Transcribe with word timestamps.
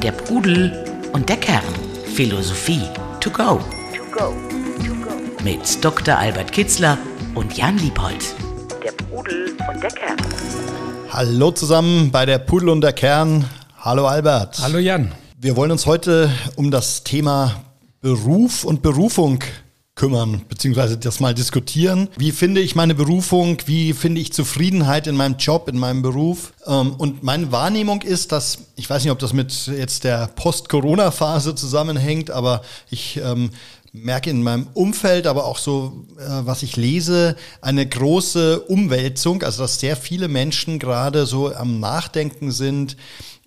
Der 0.00 0.12
Pudel 0.12 0.84
und 1.12 1.28
der 1.28 1.38
Kern. 1.38 1.64
Philosophie 2.14 2.82
to 3.20 3.30
go. 3.30 3.60
Mit 5.42 5.84
Dr. 5.84 6.16
Albert 6.16 6.52
Kitzler 6.52 6.98
und 7.34 7.56
Jan 7.56 7.78
Liebold. 7.78 8.34
Der 8.84 8.92
Pudel 8.92 9.56
und 9.68 9.82
der 9.82 9.90
Kern. 9.90 10.16
Hallo 11.10 11.50
zusammen 11.50 12.12
bei 12.12 12.24
der 12.26 12.38
Pudel 12.38 12.68
und 12.68 12.80
der 12.80 12.92
Kern. 12.92 13.44
Hallo 13.80 14.06
Albert. 14.06 14.60
Hallo 14.62 14.78
Jan. 14.78 15.10
Wir 15.36 15.56
wollen 15.56 15.72
uns 15.72 15.84
heute 15.86 16.30
um 16.54 16.70
das 16.70 17.02
Thema 17.02 17.56
Beruf 18.00 18.62
und 18.62 18.82
Berufung 18.82 19.40
kümmern, 20.02 20.42
beziehungsweise 20.48 20.98
das 20.98 21.20
mal 21.20 21.32
diskutieren. 21.32 22.08
Wie 22.18 22.32
finde 22.32 22.60
ich 22.60 22.74
meine 22.74 22.92
Berufung? 22.92 23.58
Wie 23.66 23.92
finde 23.92 24.20
ich 24.20 24.32
Zufriedenheit 24.32 25.06
in 25.06 25.14
meinem 25.14 25.36
Job, 25.36 25.68
in 25.68 25.78
meinem 25.78 26.02
Beruf? 26.02 26.54
Ähm, 26.66 26.94
und 26.98 27.22
meine 27.22 27.52
Wahrnehmung 27.52 28.02
ist, 28.02 28.32
dass, 28.32 28.58
ich 28.74 28.90
weiß 28.90 29.04
nicht, 29.04 29.12
ob 29.12 29.20
das 29.20 29.32
mit 29.32 29.68
jetzt 29.68 30.02
der 30.02 30.26
Post-Corona-Phase 30.34 31.54
zusammenhängt, 31.54 32.32
aber 32.32 32.62
ich 32.90 33.20
ähm, 33.24 33.50
merke 33.92 34.30
in 34.30 34.42
meinem 34.42 34.66
Umfeld, 34.74 35.28
aber 35.28 35.44
auch 35.44 35.58
so, 35.58 36.04
äh, 36.18 36.22
was 36.46 36.64
ich 36.64 36.76
lese, 36.76 37.36
eine 37.60 37.86
große 37.86 38.58
Umwälzung, 38.58 39.44
also 39.44 39.62
dass 39.62 39.78
sehr 39.78 39.96
viele 39.96 40.26
Menschen 40.26 40.80
gerade 40.80 41.26
so 41.26 41.54
am 41.54 41.78
Nachdenken 41.78 42.50
sind, 42.50 42.96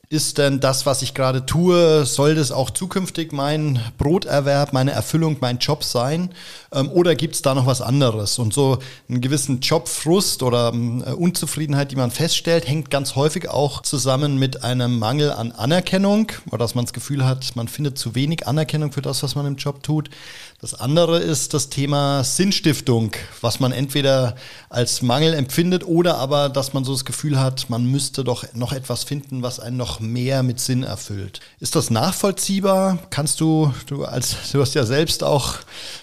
ist 0.09 0.37
denn 0.37 0.59
das, 0.59 0.85
was 0.85 1.01
ich 1.01 1.13
gerade 1.13 1.45
tue, 1.45 2.05
soll 2.05 2.35
das 2.35 2.51
auch 2.51 2.69
zukünftig 2.69 3.31
mein 3.31 3.79
Broterwerb, 3.97 4.73
meine 4.73 4.91
Erfüllung, 4.91 5.37
mein 5.41 5.57
Job 5.57 5.83
sein? 5.83 6.29
Ähm, 6.71 6.89
oder 6.91 7.15
gibt 7.15 7.35
es 7.35 7.41
da 7.41 7.55
noch 7.55 7.65
was 7.65 7.81
anderes? 7.81 8.37
Und 8.37 8.53
so 8.53 8.79
einen 9.09 9.21
gewissen 9.21 9.61
Jobfrust 9.61 10.43
oder 10.43 10.73
äh, 10.73 11.11
Unzufriedenheit, 11.11 11.91
die 11.91 11.95
man 11.95 12.11
feststellt, 12.11 12.67
hängt 12.67 12.91
ganz 12.91 13.15
häufig 13.15 13.49
auch 13.49 13.81
zusammen 13.81 14.37
mit 14.37 14.63
einem 14.63 14.99
Mangel 14.99 15.31
an 15.31 15.51
Anerkennung 15.51 16.31
oder 16.47 16.59
dass 16.59 16.75
man 16.75 16.85
das 16.85 16.93
Gefühl 16.93 17.25
hat, 17.25 17.55
man 17.55 17.67
findet 17.67 17.97
zu 17.97 18.15
wenig 18.15 18.47
Anerkennung 18.47 18.91
für 18.91 19.01
das, 19.01 19.23
was 19.23 19.35
man 19.35 19.45
im 19.45 19.55
Job 19.55 19.81
tut. 19.81 20.09
Das 20.61 20.73
andere 20.73 21.19
ist 21.19 21.53
das 21.53 21.69
Thema 21.69 22.23
Sinnstiftung, 22.23 23.11
was 23.41 23.59
man 23.59 23.73
entweder 23.73 24.37
als 24.69 25.01
Mangel 25.01 25.33
empfindet 25.33 25.85
oder 25.85 26.17
aber, 26.17 26.47
dass 26.47 26.71
man 26.71 26.85
so 26.85 26.93
das 26.93 27.03
Gefühl 27.03 27.37
hat, 27.37 27.69
man 27.69 27.85
müsste 27.85 28.23
doch 28.23 28.45
noch 28.53 28.71
etwas 28.71 29.03
finden, 29.03 29.43
was 29.43 29.59
einen 29.59 29.75
noch 29.75 29.99
mehr 29.99 30.43
mit 30.43 30.61
Sinn 30.61 30.83
erfüllt. 30.83 31.41
Ist 31.59 31.75
das 31.75 31.89
nachvollziehbar? 31.89 32.99
Kannst 33.09 33.41
du, 33.41 33.73
du 33.87 34.05
als, 34.05 34.37
du 34.53 34.61
hast 34.61 34.75
ja 34.75 34.85
selbst 34.85 35.25
auch 35.25 35.55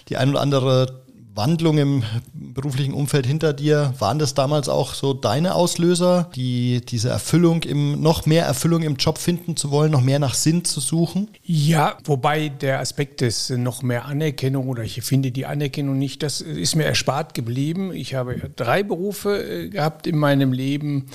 die 0.09 0.17
ein 0.17 0.29
oder 0.29 0.41
andere 0.41 1.02
Wandlung 1.35 1.77
im 1.77 2.03
beruflichen 2.33 2.93
Umfeld 2.93 3.25
hinter 3.25 3.53
dir, 3.53 3.93
waren 3.97 4.19
das 4.19 4.33
damals 4.33 4.69
auch 4.69 4.93
so 4.93 5.13
deine 5.13 5.55
Auslöser, 5.55 6.29
die 6.35 6.81
diese 6.85 7.09
Erfüllung 7.09 7.63
im, 7.63 8.01
noch 8.01 8.25
mehr 8.25 8.45
Erfüllung 8.45 8.83
im 8.83 8.95
Job 8.97 9.17
finden 9.17 9.57
zu 9.57 9.71
wollen, 9.71 9.91
noch 9.91 10.01
mehr 10.01 10.19
nach 10.19 10.35
Sinn 10.35 10.63
zu 10.63 10.79
suchen? 10.79 11.29
Ja, 11.43 11.97
wobei 12.03 12.49
der 12.49 12.79
Aspekt 12.79 13.21
des 13.21 13.49
noch 13.49 13.81
mehr 13.81 14.05
Anerkennung 14.05 14.67
oder 14.67 14.83
ich 14.83 15.01
finde 15.01 15.31
die 15.31 15.45
Anerkennung 15.45 15.97
nicht, 15.97 16.21
das 16.21 16.41
ist 16.41 16.75
mir 16.75 16.85
erspart 16.85 17.33
geblieben. 17.33 17.91
Ich 17.93 18.13
habe 18.13 18.51
drei 18.55 18.83
Berufe 18.83 19.43
äh, 19.43 19.69
gehabt 19.69 20.05
in 20.05 20.17
meinem 20.17 20.53
Leben, 20.53 21.07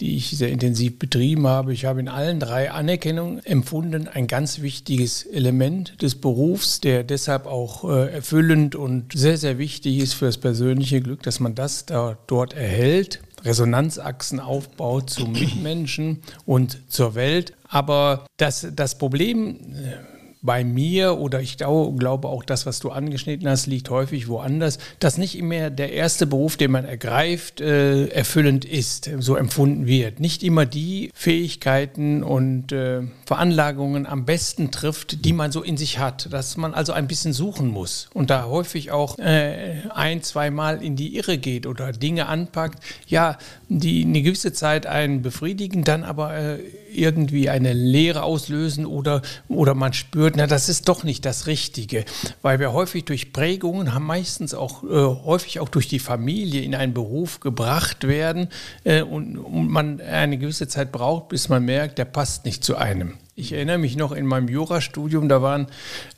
die 0.00 0.16
ich 0.16 0.30
sehr 0.30 0.50
intensiv 0.50 0.98
betrieben 0.98 1.46
habe. 1.46 1.72
Ich 1.72 1.84
habe 1.84 2.00
in 2.00 2.08
allen 2.08 2.40
drei 2.40 2.70
Anerkennung 2.70 3.38
empfunden, 3.40 4.08
ein 4.08 4.26
ganz 4.26 4.60
wichtiges 4.60 5.24
Element 5.24 6.02
des 6.02 6.16
Berufs, 6.16 6.80
der 6.80 7.04
deshalb 7.04 7.46
auch 7.46 7.84
äh, 7.84 8.12
erfüllend 8.12 8.74
und 8.74 9.12
sehr, 9.12 9.36
sehr 9.36 9.58
wichtig 9.58 9.98
ist 9.98 10.14
für 10.14 10.26
das 10.26 10.38
persönliche 10.38 11.00
Glück, 11.00 11.22
dass 11.22 11.40
man 11.40 11.54
das 11.54 11.86
da, 11.86 12.18
dort 12.26 12.54
erhält. 12.54 13.20
Resonanzachsen 13.44 14.40
aufbaut 14.40 15.10
zum 15.10 15.32
Mitmenschen 15.32 16.22
und 16.46 16.78
zur 16.88 17.14
Welt. 17.14 17.52
Aber 17.68 18.24
das, 18.38 18.66
das 18.74 18.96
Problem 18.96 19.58
äh, 19.74 20.13
bei 20.44 20.62
mir 20.62 21.18
oder 21.18 21.40
ich 21.40 21.56
glaube 21.56 22.28
auch 22.28 22.44
das, 22.44 22.66
was 22.66 22.78
du 22.78 22.90
angeschnitten 22.90 23.48
hast, 23.48 23.66
liegt 23.66 23.88
häufig 23.88 24.28
woanders, 24.28 24.78
dass 24.98 25.16
nicht 25.16 25.38
immer 25.38 25.70
der 25.70 25.92
erste 25.92 26.26
Beruf, 26.26 26.56
den 26.58 26.70
man 26.70 26.84
ergreift, 26.84 27.62
äh, 27.62 28.08
erfüllend 28.08 28.66
ist, 28.66 29.10
so 29.18 29.36
empfunden 29.36 29.86
wird. 29.86 30.20
Nicht 30.20 30.42
immer 30.42 30.66
die 30.66 31.10
Fähigkeiten 31.14 32.22
und 32.22 32.72
äh, 32.72 33.02
Veranlagungen 33.24 34.06
am 34.06 34.26
besten 34.26 34.70
trifft, 34.70 35.24
die 35.24 35.32
man 35.32 35.50
so 35.50 35.62
in 35.62 35.78
sich 35.78 35.98
hat, 35.98 36.30
dass 36.30 36.58
man 36.58 36.74
also 36.74 36.92
ein 36.92 37.08
bisschen 37.08 37.32
suchen 37.32 37.68
muss 37.68 38.10
und 38.12 38.28
da 38.28 38.44
häufig 38.44 38.92
auch 38.92 39.18
äh, 39.18 39.82
ein, 39.94 40.22
zweimal 40.22 40.82
in 40.82 40.94
die 40.94 41.16
Irre 41.16 41.38
geht 41.38 41.66
oder 41.66 41.92
Dinge 41.92 42.26
anpackt, 42.26 42.84
ja, 43.06 43.38
die 43.80 44.04
eine 44.04 44.22
gewisse 44.22 44.52
Zeit 44.52 44.86
einen 44.86 45.22
befriedigen, 45.22 45.84
dann 45.84 46.04
aber 46.04 46.34
äh, 46.34 46.58
irgendwie 46.92 47.48
eine 47.50 47.72
Leere 47.72 48.22
auslösen 48.22 48.86
oder, 48.86 49.22
oder 49.48 49.74
man 49.74 49.92
spürt, 49.92 50.36
na, 50.36 50.46
das 50.46 50.68
ist 50.68 50.88
doch 50.88 51.04
nicht 51.04 51.24
das 51.24 51.46
Richtige. 51.46 52.04
Weil 52.42 52.58
wir 52.58 52.72
häufig 52.72 53.04
durch 53.04 53.32
Prägungen 53.32 53.94
haben, 53.94 54.06
meistens 54.06 54.54
auch 54.54 54.84
äh, 54.84 54.86
häufig 55.24 55.60
auch 55.60 55.68
durch 55.68 55.88
die 55.88 55.98
Familie 55.98 56.62
in 56.62 56.74
einen 56.74 56.94
Beruf 56.94 57.40
gebracht 57.40 58.06
werden 58.06 58.48
äh, 58.84 59.02
und, 59.02 59.38
und 59.38 59.68
man 59.68 60.00
eine 60.00 60.38
gewisse 60.38 60.68
Zeit 60.68 60.92
braucht, 60.92 61.28
bis 61.28 61.48
man 61.48 61.64
merkt, 61.64 61.98
der 61.98 62.04
passt 62.04 62.44
nicht 62.44 62.64
zu 62.64 62.76
einem. 62.76 63.14
Ich 63.36 63.52
erinnere 63.52 63.78
mich 63.78 63.96
noch 63.96 64.12
in 64.12 64.26
meinem 64.26 64.48
Jurastudium, 64.48 65.28
da 65.28 65.42
waren, 65.42 65.66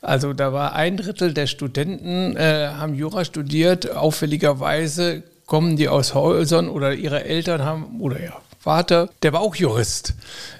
also 0.01 0.33
da 0.33 0.53
war 0.53 0.73
ein 0.73 0.97
Drittel 0.97 1.33
der 1.33 1.47
Studenten 1.47 2.35
äh, 2.35 2.67
haben 2.67 2.93
Jura 2.93 3.25
studiert, 3.25 3.89
auffälligerweise 3.95 5.23
kommen 5.47 5.77
die 5.77 5.89
aus 5.89 6.13
Häusern 6.13 6.69
oder 6.69 6.93
ihre 6.93 7.23
Eltern 7.23 7.63
haben, 7.63 7.99
oder 7.99 8.21
ja, 8.21 8.33
Vater, 8.59 9.09
der 9.23 9.31
war 9.31 9.39
auch 9.39 9.55
Jurist. 9.55 10.13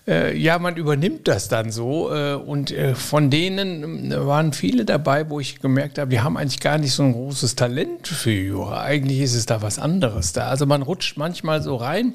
Äh, 0.08 0.38
ja, 0.38 0.60
man 0.60 0.78
übernimmt 0.78 1.28
das 1.28 1.50
dann 1.50 1.72
so. 1.72 2.10
Äh, 2.10 2.36
und 2.36 2.72
äh, 2.72 2.96
von 2.96 3.30
denen 3.30 4.14
äh, 4.14 4.26
waren 4.26 4.54
viele 4.54 4.86
dabei, 4.86 5.30
wo 5.30 5.42
ich 5.42 5.60
gemerkt 5.60 5.98
habe, 5.98 6.10
die 6.10 6.22
haben 6.22 6.38
eigentlich 6.38 6.62
gar 6.62 6.78
nicht 6.78 6.94
so 6.94 7.04
ein 7.04 7.12
großes 7.12 7.56
Talent 7.56 8.08
für 8.08 8.32
Jura. 8.32 8.82
Eigentlich 8.82 9.20
ist 9.20 9.34
es 9.34 9.46
da 9.46 9.62
was 9.62 9.78
anderes 9.78 10.32
da. 10.32 10.48
Also 10.48 10.66
man 10.66 10.84
rutscht 10.84 11.18
manchmal 11.18 11.62
so 11.62 11.76
rein 11.76 12.14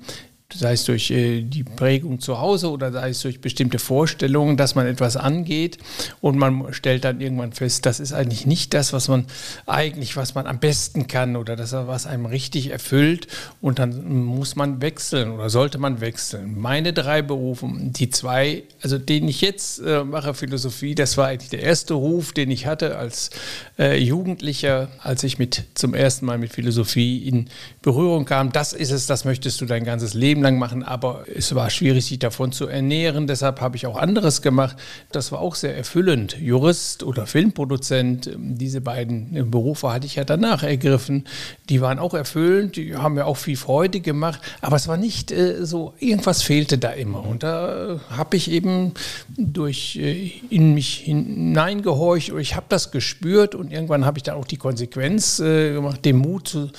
sei 0.55 0.73
es 0.73 0.85
durch 0.85 1.11
äh, 1.11 1.43
die 1.43 1.65
Prägung 1.65 2.21
zu 2.21 2.41
Hause 2.41 2.71
oder 2.71 2.93
sei 2.93 3.11
es 3.11 3.21
durch 3.21 3.41
bestimmte 3.41 3.79
Vorstellungen, 3.79 4.57
dass 4.57 4.75
man 4.75 4.87
etwas 4.87 5.17
angeht 5.17 5.79
und 6.21 6.39
man 6.39 6.73
stellt 6.73 7.05
dann 7.05 7.21
irgendwann 7.21 7.53
fest, 7.53 7.87
das 7.87 8.01
ist 8.01 8.13
eigentlich 8.13 8.47
nicht 8.47 8.75
das, 8.75 8.93
was 8.93 9.09
man 9.09 9.27
eigentlich, 9.67 10.17
was 10.17 10.35
man 10.35 10.47
am 10.47 10.59
besten 10.59 11.07
kann 11.07 11.37
oder 11.37 11.57
das, 11.57 11.73
was 11.73 12.07
einem 12.07 12.27
richtig 12.27 12.71
erfüllt 12.71 13.27
und 13.61 13.79
dann 13.79 14.25
muss 14.25 14.57
man 14.57 14.81
wechseln 14.83 15.33
oder 15.33 15.51
sollte 15.51 15.79
man 15.79 16.01
wechseln. 16.01 16.59
Meine 16.59 16.93
drei 16.93 17.23
Berufe, 17.23 17.69
die 17.73 18.11
zwei, 18.11 18.65
also 18.83 18.99
den 18.99 19.29
ich 19.29 19.41
jetzt 19.41 19.81
äh, 19.81 20.05
mache, 20.05 20.35
Philosophie, 20.35 20.95
das 20.95 21.17
war 21.17 21.29
eigentlich 21.29 21.51
der 21.51 21.63
erste 21.63 21.95
Ruf, 21.95 22.33
den 22.33 22.51
ich 22.51 22.67
hatte 22.67 22.97
als 22.97 23.31
äh, 23.79 23.99
Jugendlicher, 23.99 24.89
als 25.01 25.25
ich 25.25 25.39
mit 25.39 25.65
zum 25.75 25.95
ersten 25.95 26.27
Mal 26.27 26.39
mit 26.39 26.53
Philosophie 26.53 27.27
in 27.27 27.49
Berührung 27.83 28.25
kam. 28.25 28.53
Das 28.53 28.73
ist 28.73 28.91
es, 28.91 29.07
das 29.07 29.25
möchtest 29.25 29.61
du 29.61 29.67
dein 29.67 29.85
ganzes 29.85 30.15
Leben 30.15 30.42
lang 30.43 30.59
machen, 30.59 30.83
aber 30.83 31.25
es 31.35 31.55
war 31.55 31.71
schwierig, 31.71 32.07
sich 32.07 32.19
davon 32.19 32.53
zu 32.53 32.67
ernähren. 32.67 33.27
Deshalb 33.27 33.61
habe 33.61 33.77
ich 33.77 33.87
auch 33.87 33.97
anderes 33.97 34.43
gemacht. 34.43 34.77
Das 35.11 35.33
war 35.33 35.41
auch 35.41 35.55
sehr 35.55 35.77
erfüllend. 35.77 36.37
Jurist 36.41 37.03
oder 37.03 37.27
Filmproduzent, 37.27 38.31
diese 38.37 38.81
beiden 38.81 39.51
Berufe 39.51 39.93
hatte 39.93 40.07
ich 40.07 40.17
ja 40.17 40.25
danach 40.25 40.63
ergriffen. 40.63 41.25
Die 41.69 41.81
waren 41.81 41.99
auch 41.99 42.15
erfüllend, 42.15 42.77
die 42.77 42.97
haben 42.97 43.15
mir 43.15 43.27
auch 43.27 43.37
viel 43.37 43.57
Freude 43.57 44.01
gemacht, 44.01 44.41
aber 44.61 44.77
es 44.77 44.89
war 44.89 44.97
nicht 44.97 45.31
äh, 45.31 45.65
so, 45.65 45.95
irgendwas 45.99 46.43
fehlte 46.43 46.79
da 46.79 46.91
immer. 46.91 47.25
Und 47.25 47.43
da 47.43 48.01
habe 48.11 48.37
ich 48.37 48.51
eben 48.51 48.93
durch 49.37 49.97
äh, 49.97 50.33
in 50.51 50.75
mich 50.75 50.99
hineingehorcht 51.05 52.31
und 52.31 52.41
ich 52.41 52.57
habe 52.57 52.67
das 52.69 52.91
gespürt 52.91 53.55
und 53.55 53.73
irgendwann 53.73 54.05
habe 54.05 54.19
ich 54.19 54.23
dann 54.23 54.37
auch 54.37 54.47
die 54.47 54.57
Konsequenz 54.57 55.41
äh, 55.41 55.73
gemacht, 55.73 56.05
den 56.05 56.17
Mut 56.17 56.49
zu 56.49 56.71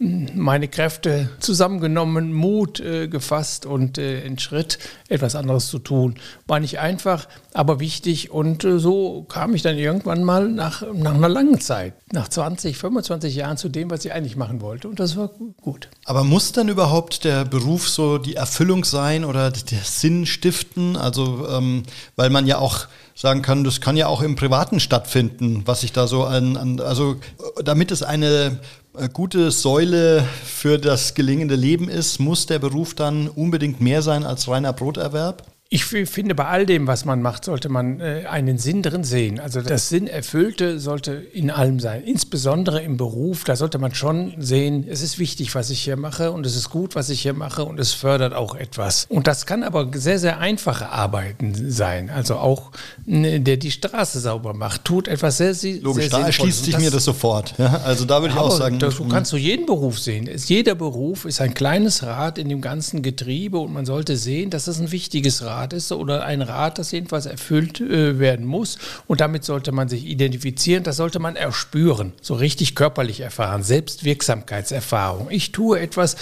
meine 0.00 0.68
Kräfte 0.68 1.28
zusammengenommen, 1.40 2.32
Mut 2.32 2.78
äh, 2.78 3.08
gefasst 3.08 3.66
und 3.66 3.98
äh, 3.98 4.22
einen 4.24 4.38
Schritt, 4.38 4.78
etwas 5.08 5.34
anderes 5.34 5.66
zu 5.68 5.80
tun. 5.80 6.14
War 6.46 6.60
nicht 6.60 6.78
einfach, 6.78 7.26
aber 7.52 7.80
wichtig. 7.80 8.30
Und 8.30 8.62
äh, 8.62 8.78
so 8.78 9.26
kam 9.28 9.54
ich 9.54 9.62
dann 9.62 9.76
irgendwann 9.76 10.22
mal 10.22 10.48
nach, 10.48 10.82
nach 10.94 11.14
einer 11.14 11.28
langen 11.28 11.60
Zeit, 11.60 11.94
nach 12.12 12.28
20, 12.28 12.76
25 12.76 13.34
Jahren 13.34 13.56
zu 13.56 13.68
dem, 13.68 13.90
was 13.90 14.04
ich 14.04 14.12
eigentlich 14.12 14.36
machen 14.36 14.60
wollte. 14.60 14.88
Und 14.88 15.00
das 15.00 15.16
war 15.16 15.30
gut. 15.60 15.88
Aber 16.04 16.22
muss 16.22 16.52
dann 16.52 16.68
überhaupt 16.68 17.24
der 17.24 17.44
Beruf 17.44 17.88
so 17.88 18.18
die 18.18 18.36
Erfüllung 18.36 18.84
sein 18.84 19.24
oder 19.24 19.50
der 19.50 19.82
Sinn 19.82 20.26
stiften? 20.26 20.96
Also, 20.96 21.48
ähm, 21.48 21.82
weil 22.14 22.30
man 22.30 22.46
ja 22.46 22.58
auch 22.58 22.86
sagen 23.18 23.42
kann, 23.42 23.64
das 23.64 23.80
kann 23.80 23.96
ja 23.96 24.06
auch 24.06 24.22
im 24.22 24.36
Privaten 24.36 24.78
stattfinden, 24.78 25.62
was 25.66 25.82
ich 25.82 25.92
da 25.92 26.06
so 26.06 26.22
an, 26.22 26.56
an 26.56 26.80
also 26.80 27.16
damit 27.64 27.90
es 27.90 28.04
eine 28.04 28.60
gute 29.06 29.52
Säule 29.52 30.26
für 30.44 30.76
das 30.78 31.14
gelingende 31.14 31.54
Leben 31.54 31.88
ist, 31.88 32.18
muss 32.18 32.46
der 32.46 32.58
Beruf 32.58 32.94
dann 32.94 33.28
unbedingt 33.28 33.80
mehr 33.80 34.02
sein 34.02 34.24
als 34.24 34.48
reiner 34.48 34.72
Broterwerb? 34.72 35.44
Ich 35.70 35.84
finde, 35.84 36.34
bei 36.34 36.46
all 36.46 36.64
dem, 36.64 36.86
was 36.86 37.04
man 37.04 37.20
macht, 37.20 37.44
sollte 37.44 37.68
man 37.68 38.00
äh, 38.00 38.24
einen 38.26 38.56
Sinn 38.56 38.82
drin 38.82 39.04
sehen. 39.04 39.38
Also 39.38 39.60
das 39.60 39.90
Sinnerfüllte 39.90 40.78
sollte 40.78 41.12
in 41.12 41.50
allem 41.50 41.78
sein. 41.78 42.04
Insbesondere 42.04 42.80
im 42.80 42.96
Beruf, 42.96 43.44
da 43.44 43.54
sollte 43.54 43.78
man 43.78 43.94
schon 43.94 44.32
sehen, 44.38 44.86
es 44.88 45.02
ist 45.02 45.18
wichtig, 45.18 45.54
was 45.54 45.68
ich 45.68 45.80
hier 45.80 45.96
mache 45.96 46.32
und 46.32 46.46
es 46.46 46.56
ist 46.56 46.70
gut, 46.70 46.94
was 46.94 47.10
ich 47.10 47.20
hier 47.20 47.34
mache 47.34 47.66
und 47.66 47.78
es 47.78 47.92
fördert 47.92 48.32
auch 48.32 48.54
etwas. 48.54 49.04
Und 49.10 49.26
das 49.26 49.44
kann 49.44 49.62
aber 49.62 49.90
sehr, 49.92 50.18
sehr 50.18 50.38
einfache 50.38 50.88
Arbeiten 50.88 51.52
sein. 51.70 52.08
Also 52.08 52.36
auch, 52.36 52.70
der 53.04 53.58
die 53.58 53.70
Straße 53.70 54.20
sauber 54.20 54.54
macht, 54.54 54.86
tut 54.86 55.06
etwas 55.06 55.36
sehr, 55.36 55.52
sehr 55.52 55.82
Logisch, 55.82 56.08
sehr 56.08 56.18
da 56.18 56.26
erschließt 56.28 56.64
sich 56.64 56.78
mir 56.78 56.90
das 56.90 57.04
sofort. 57.04 57.52
Ja, 57.58 57.82
also 57.84 58.06
da 58.06 58.22
würde 58.22 58.32
ich 58.32 58.40
auch 58.40 58.56
sagen. 58.56 58.78
Das, 58.78 58.96
du 58.96 59.06
kannst 59.06 59.34
du 59.34 59.36
jeden 59.36 59.66
Beruf 59.66 59.98
sehen. 59.98 60.30
Jeder 60.46 60.74
Beruf 60.74 61.26
ist 61.26 61.42
ein 61.42 61.52
kleines 61.52 62.04
Rad 62.04 62.38
in 62.38 62.48
dem 62.48 62.62
ganzen 62.62 63.02
Getriebe 63.02 63.58
und 63.58 63.74
man 63.74 63.84
sollte 63.84 64.16
sehen, 64.16 64.48
dass 64.48 64.66
es 64.66 64.80
ein 64.80 64.92
wichtiges 64.92 65.44
Rad 65.44 65.57
Rat 65.58 65.72
ist 65.72 65.90
oder 65.92 66.24
ein 66.24 66.42
Rat, 66.42 66.78
das 66.78 66.92
jedenfalls 66.92 67.26
erfüllt 67.26 67.80
äh, 67.80 68.18
werden 68.18 68.46
muss. 68.46 68.78
Und 69.06 69.20
damit 69.20 69.44
sollte 69.44 69.72
man 69.72 69.88
sich 69.88 70.04
identifizieren, 70.06 70.84
das 70.84 70.96
sollte 70.96 71.18
man 71.18 71.36
erspüren, 71.36 72.12
so 72.20 72.34
richtig 72.34 72.74
körperlich 72.74 73.20
erfahren, 73.20 73.62
Selbstwirksamkeitserfahrung. 73.62 75.28
Ich 75.30 75.52
tue 75.52 75.80
etwas, 75.80 76.16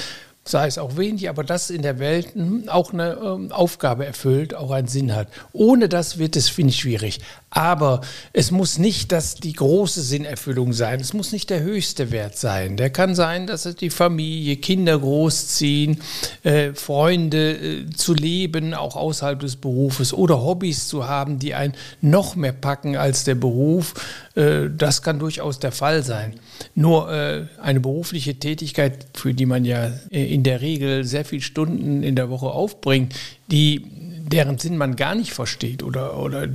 sei 0.44 0.66
es 0.66 0.78
auch 0.78 0.96
wenig, 0.96 1.28
aber 1.28 1.44
das 1.44 1.70
in 1.70 1.82
der 1.82 1.98
Welt 1.98 2.28
auch 2.68 2.92
eine 2.92 3.18
ähm, 3.22 3.52
Aufgabe 3.52 4.06
erfüllt, 4.06 4.54
auch 4.54 4.70
einen 4.70 4.88
Sinn 4.88 5.14
hat. 5.14 5.28
Ohne 5.52 5.88
das 5.88 6.18
wird 6.18 6.36
es, 6.36 6.48
finde 6.48 6.70
ich, 6.70 6.80
schwierig. 6.80 7.20
Aber 7.56 8.02
es 8.34 8.50
muss 8.50 8.76
nicht 8.76 9.12
das 9.12 9.36
die 9.36 9.54
große 9.54 10.02
Sinnerfüllung 10.02 10.74
sein. 10.74 11.00
Es 11.00 11.14
muss 11.14 11.32
nicht 11.32 11.48
der 11.48 11.62
höchste 11.62 12.10
Wert 12.10 12.36
sein. 12.36 12.76
Der 12.76 12.90
kann 12.90 13.14
sein, 13.14 13.46
dass 13.46 13.64
es 13.64 13.76
die 13.76 13.88
Familie, 13.88 14.56
Kinder 14.56 14.98
großziehen, 14.98 16.02
äh, 16.42 16.74
Freunde 16.74 17.52
äh, 17.52 17.90
zu 17.96 18.12
leben, 18.12 18.74
auch 18.74 18.94
außerhalb 18.94 19.40
des 19.40 19.56
Berufes 19.56 20.12
oder 20.12 20.42
Hobbys 20.42 20.86
zu 20.86 21.08
haben, 21.08 21.38
die 21.38 21.54
einen 21.54 21.72
noch 22.02 22.36
mehr 22.36 22.52
packen 22.52 22.94
als 22.94 23.24
der 23.24 23.36
Beruf. 23.36 23.94
Äh, 24.34 24.68
das 24.76 25.00
kann 25.00 25.18
durchaus 25.18 25.58
der 25.58 25.72
Fall 25.72 26.02
sein. 26.02 26.34
Nur 26.74 27.10
äh, 27.10 27.46
eine 27.58 27.80
berufliche 27.80 28.34
Tätigkeit, 28.34 29.06
für 29.14 29.32
die 29.32 29.46
man 29.46 29.64
ja 29.64 29.92
äh, 30.10 30.26
in 30.26 30.42
der 30.42 30.60
Regel 30.60 31.04
sehr 31.04 31.24
viele 31.24 31.40
Stunden 31.40 32.02
in 32.02 32.16
der 32.16 32.28
Woche 32.28 32.48
aufbringt, 32.48 33.14
die 33.50 33.86
deren 34.30 34.58
Sinn 34.58 34.76
man 34.76 34.94
gar 34.94 35.14
nicht 35.14 35.32
versteht 35.32 35.82
oder, 35.82 36.18
oder 36.18 36.46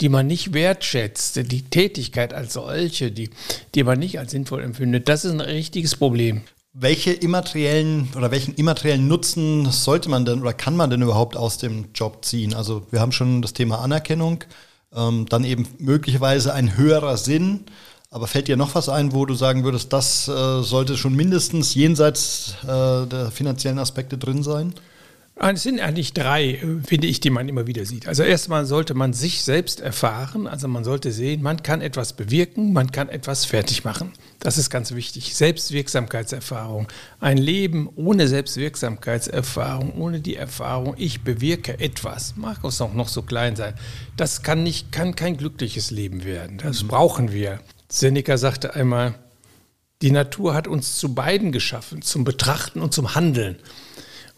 die, 0.00 0.08
man 0.08 0.26
nicht 0.26 0.52
wertschätzt, 0.52 1.36
die 1.50 1.62
Tätigkeit 1.62 2.34
als 2.34 2.54
solche, 2.54 3.10
die, 3.10 3.30
die 3.74 3.84
man 3.84 3.98
nicht 3.98 4.18
als 4.18 4.32
sinnvoll 4.32 4.62
empfindet, 4.62 5.08
das 5.08 5.24
ist 5.24 5.32
ein 5.32 5.40
richtiges 5.40 5.96
Problem. 5.96 6.42
Welche 6.72 7.12
immateriellen 7.12 8.10
oder 8.16 8.30
welchen 8.30 8.54
immateriellen 8.54 9.08
Nutzen 9.08 9.70
sollte 9.70 10.08
man 10.08 10.24
denn 10.24 10.40
oder 10.40 10.52
kann 10.52 10.76
man 10.76 10.88
denn 10.88 11.02
überhaupt 11.02 11.36
aus 11.36 11.58
dem 11.58 11.86
Job 11.94 12.24
ziehen? 12.24 12.54
Also 12.54 12.86
wir 12.90 13.00
haben 13.00 13.12
schon 13.12 13.42
das 13.42 13.52
Thema 13.52 13.80
Anerkennung, 13.80 14.44
ähm, 14.94 15.26
dann 15.28 15.44
eben 15.44 15.66
möglicherweise 15.78 16.54
ein 16.54 16.76
höherer 16.76 17.16
Sinn. 17.16 17.64
Aber 18.12 18.26
fällt 18.26 18.48
dir 18.48 18.56
noch 18.56 18.74
was 18.74 18.88
ein, 18.88 19.12
wo 19.12 19.24
du 19.24 19.34
sagen 19.34 19.62
würdest, 19.62 19.92
das 19.92 20.26
äh, 20.26 20.62
sollte 20.62 20.96
schon 20.96 21.14
mindestens 21.14 21.74
jenseits 21.74 22.54
äh, 22.62 23.06
der 23.06 23.30
finanziellen 23.32 23.78
Aspekte 23.78 24.18
drin 24.18 24.42
sein? 24.42 24.74
Es 25.42 25.62
sind 25.62 25.80
eigentlich 25.80 26.12
drei, 26.12 26.60
finde 26.84 27.06
ich, 27.06 27.20
die 27.20 27.30
man 27.30 27.48
immer 27.48 27.66
wieder 27.66 27.86
sieht. 27.86 28.06
Also 28.06 28.22
erstmal 28.22 28.66
sollte 28.66 28.92
man 28.92 29.14
sich 29.14 29.42
selbst 29.42 29.80
erfahren, 29.80 30.46
also 30.46 30.68
man 30.68 30.84
sollte 30.84 31.12
sehen, 31.12 31.40
man 31.40 31.62
kann 31.62 31.80
etwas 31.80 32.12
bewirken, 32.12 32.74
man 32.74 32.92
kann 32.92 33.08
etwas 33.08 33.46
fertig 33.46 33.82
machen. 33.82 34.12
Das 34.38 34.58
ist 34.58 34.68
ganz 34.68 34.92
wichtig. 34.92 35.34
Selbstwirksamkeitserfahrung. 35.34 36.88
Ein 37.20 37.38
Leben 37.38 37.88
ohne 37.96 38.28
Selbstwirksamkeitserfahrung, 38.28 39.94
ohne 39.94 40.20
die 40.20 40.36
Erfahrung, 40.36 40.94
ich 40.98 41.22
bewirke 41.22 41.80
etwas, 41.80 42.34
mag 42.36 42.62
es 42.62 42.78
auch 42.82 42.92
noch 42.92 43.08
so 43.08 43.22
klein 43.22 43.56
sein, 43.56 43.72
das 44.18 44.42
kann, 44.42 44.62
nicht, 44.62 44.92
kann 44.92 45.16
kein 45.16 45.38
glückliches 45.38 45.90
Leben 45.90 46.24
werden. 46.24 46.58
Das 46.58 46.82
mhm. 46.82 46.88
brauchen 46.88 47.32
wir. 47.32 47.60
Seneca 47.88 48.36
sagte 48.36 48.74
einmal, 48.74 49.14
die 50.02 50.10
Natur 50.10 50.52
hat 50.52 50.68
uns 50.68 50.98
zu 50.98 51.14
beiden 51.14 51.50
geschaffen, 51.50 52.02
zum 52.02 52.24
Betrachten 52.24 52.82
und 52.82 52.92
zum 52.92 53.14
Handeln. 53.14 53.56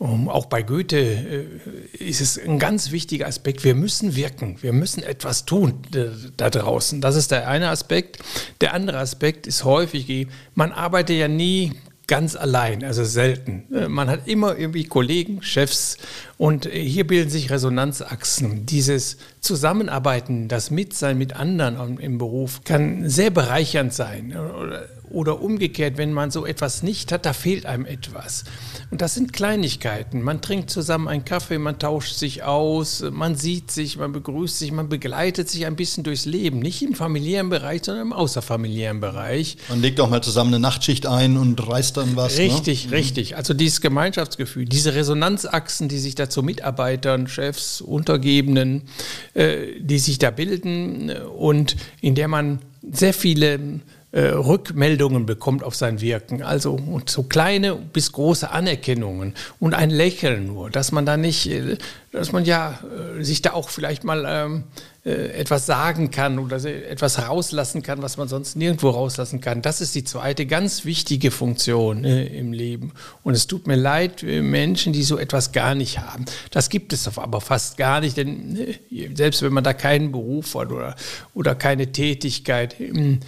Um, 0.03 0.29
auch 0.29 0.47
bei 0.47 0.65
Goethe 0.65 0.99
äh, 0.99 1.97
ist 1.97 2.21
es 2.21 2.37
ein 2.37 2.59
ganz 2.59 2.91
wichtiger 2.91 3.29
Aspekt. 3.29 3.63
Wir 3.63 3.77
müssen 3.77 4.17
wirken, 4.17 4.57
wir 4.61 4.73
müssen 4.73 5.01
etwas 5.05 5.45
tun 5.45 5.75
äh, 5.95 6.07
da 6.37 6.51
draußen. 6.51 7.01
Das 7.01 7.15
ist 7.15 7.31
der 7.31 7.47
eine 7.47 7.69
Aspekt. 7.69 8.19
Der 8.61 8.75
andere 8.75 8.99
Aspekt 8.99 9.47
ist 9.47 9.63
häufig, 9.63 10.27
man 10.57 10.73
arbeitet 10.73 11.19
ja 11.19 11.29
nie 11.29 11.75
ganz 12.09 12.35
allein, 12.35 12.83
also 12.83 13.05
selten. 13.05 13.73
Äh, 13.73 13.87
man 13.87 14.11
hat 14.11 14.27
immer 14.27 14.59
irgendwie 14.59 14.83
Kollegen, 14.83 15.41
Chefs 15.41 15.99
und 16.37 16.67
hier 16.67 17.07
bilden 17.07 17.31
sich 17.31 17.51
Resonanzachsen. 17.51 18.67
Dieses 18.67 19.19
Zusammenarbeiten, 19.43 20.47
das 20.47 20.71
Mitsein 20.71 21.19
mit 21.19 21.35
anderen 21.35 21.99
im 21.99 22.17
Beruf 22.17 22.63
kann 22.63 23.09
sehr 23.09 23.31
bereichernd 23.31 23.93
sein. 23.93 24.37
Oder, 24.37 24.87
oder 25.13 25.43
umgekehrt, 25.43 25.97
wenn 25.97 26.13
man 26.13 26.31
so 26.31 26.47
etwas 26.47 26.83
nicht 26.83 27.13
hat, 27.13 27.27
da 27.27 27.33
fehlt 27.33 27.67
einem 27.67 27.85
etwas. 27.85 28.45
Und 28.91 29.01
das 29.01 29.15
sind 29.15 29.33
Kleinigkeiten. 29.33 30.23
Man 30.23 30.43
trinkt 30.43 30.71
zusammen 30.71 31.09
einen 31.09 31.25
Kaffee, 31.25 31.59
man 31.59 31.79
tauscht 31.79 32.15
sich 32.15 32.43
aus, 32.43 33.05
man 33.11 33.37
sieht 33.37 33.71
sich, 33.71 33.97
man 33.97 34.13
begrüßt 34.13 34.59
sich, 34.59 34.73
man 34.73 34.89
begleitet 34.89 35.49
sich 35.49 35.67
ein 35.67 35.77
bisschen 35.77 36.05
durchs 36.05 36.25
Leben. 36.25 36.59
Nicht 36.59 36.83
im 36.83 36.95
familiären 36.95 37.49
Bereich, 37.49 37.83
sondern 37.85 38.07
im 38.07 38.13
außerfamiliären 38.13 39.01
Bereich. 39.01 39.57
Man 39.69 39.81
legt 39.81 40.01
auch 40.01 40.11
mal 40.11 40.23
zusammen 40.23 40.55
eine 40.55 40.61
Nachtschicht 40.61 41.07
ein 41.07 41.37
und 41.37 41.67
reißt 41.67 41.97
dann 41.97 42.17
was. 42.17 42.37
Ne? 42.37 42.45
Richtig, 42.45 42.87
ne? 42.87 42.97
richtig. 42.97 43.37
Also 43.37 43.55
dieses 43.55 43.81
Gemeinschaftsgefühl, 43.81 44.65
diese 44.67 44.95
Resonanzachsen, 44.95 45.89
die 45.89 45.99
sich 45.99 46.15
da 46.15 46.29
zu 46.29 46.43
Mitarbeitern, 46.43 47.29
Chefs, 47.29 47.81
Untergebenen, 47.81 48.83
äh, 49.32 49.32
die 49.35 49.99
sich 49.99 50.19
da 50.19 50.31
bilden 50.31 51.11
und 51.11 51.77
in 52.01 52.15
der 52.15 52.29
man 52.29 52.59
sehr 52.91 53.15
viele 53.15 53.81
äh, 54.13 54.27
Rückmeldungen 54.27 55.27
bekommt 55.27 55.65
auf 55.65 55.75
sein 55.75 56.01
Wirken. 56.01 56.43
Also 56.43 56.73
und 56.73 57.11
so 57.11 57.23
kleine 57.23 57.75
bis 57.75 58.13
große 58.13 58.51
Anerkennungen 58.51 59.35
und 59.59 59.75
ein 59.75 59.91
Lächeln 59.91 60.47
nur, 60.47 60.71
dass 60.71 60.93
man 60.93 61.07
da 61.07 61.17
nicht, 61.17 61.47
äh, 61.47 61.79
dass 62.13 62.31
man 62.31 62.45
ja 62.45 62.79
äh, 63.19 63.23
sich 63.25 63.43
da 63.43 63.55
auch 63.55 63.71
vielleicht 63.71 64.05
mal 64.05 64.25
ähm, 64.27 64.65
äh, 65.05 65.33
etwas 65.33 65.67
sagen 65.67 66.13
kann 66.13 66.39
oder 66.39 66.63
etwas 66.65 67.27
rauslassen 67.27 67.83
kann, 67.83 68.03
was 68.03 68.19
man 68.19 68.29
sonst 68.29 68.55
nirgendwo 68.55 68.91
rauslassen 68.91 69.41
kann. 69.41 69.61
Das 69.61 69.81
ist 69.81 69.97
die 69.97 70.05
zweite 70.05 70.47
ganz 70.47 70.85
wichtige 70.85 71.33
Funktion 71.33 72.05
äh, 72.05 72.27
im 72.27 72.53
Leben. 72.53 72.93
Und 73.25 73.35
es 73.35 73.49
tut 73.49 73.67
mir 73.67 73.75
leid, 73.75 74.23
äh, 74.23 74.43
Menschen, 74.43 74.93
die 74.93 75.03
so 75.03 75.19
etwas 75.19 75.51
gar 75.51 75.75
nicht 75.75 75.99
haben. 75.99 76.27
Das 76.53 76.69
gibt 76.69 76.93
es 76.93 77.09
aber 77.19 77.41
fast 77.41 77.79
gar 77.79 78.01
nicht, 78.01 78.17
denn 78.17 78.57
äh, 78.57 79.09
selbst 79.13 79.43
wenn 79.43 79.53
man 79.53 79.65
da 79.65 79.73
keinen 79.73 80.13
Beruf 80.13 80.55
hat 80.55 80.71
oder, 80.71 80.95
oder 81.35 81.57
keine 81.57 81.91
Tätigkeit, 81.91 82.79
äh, 82.79 83.19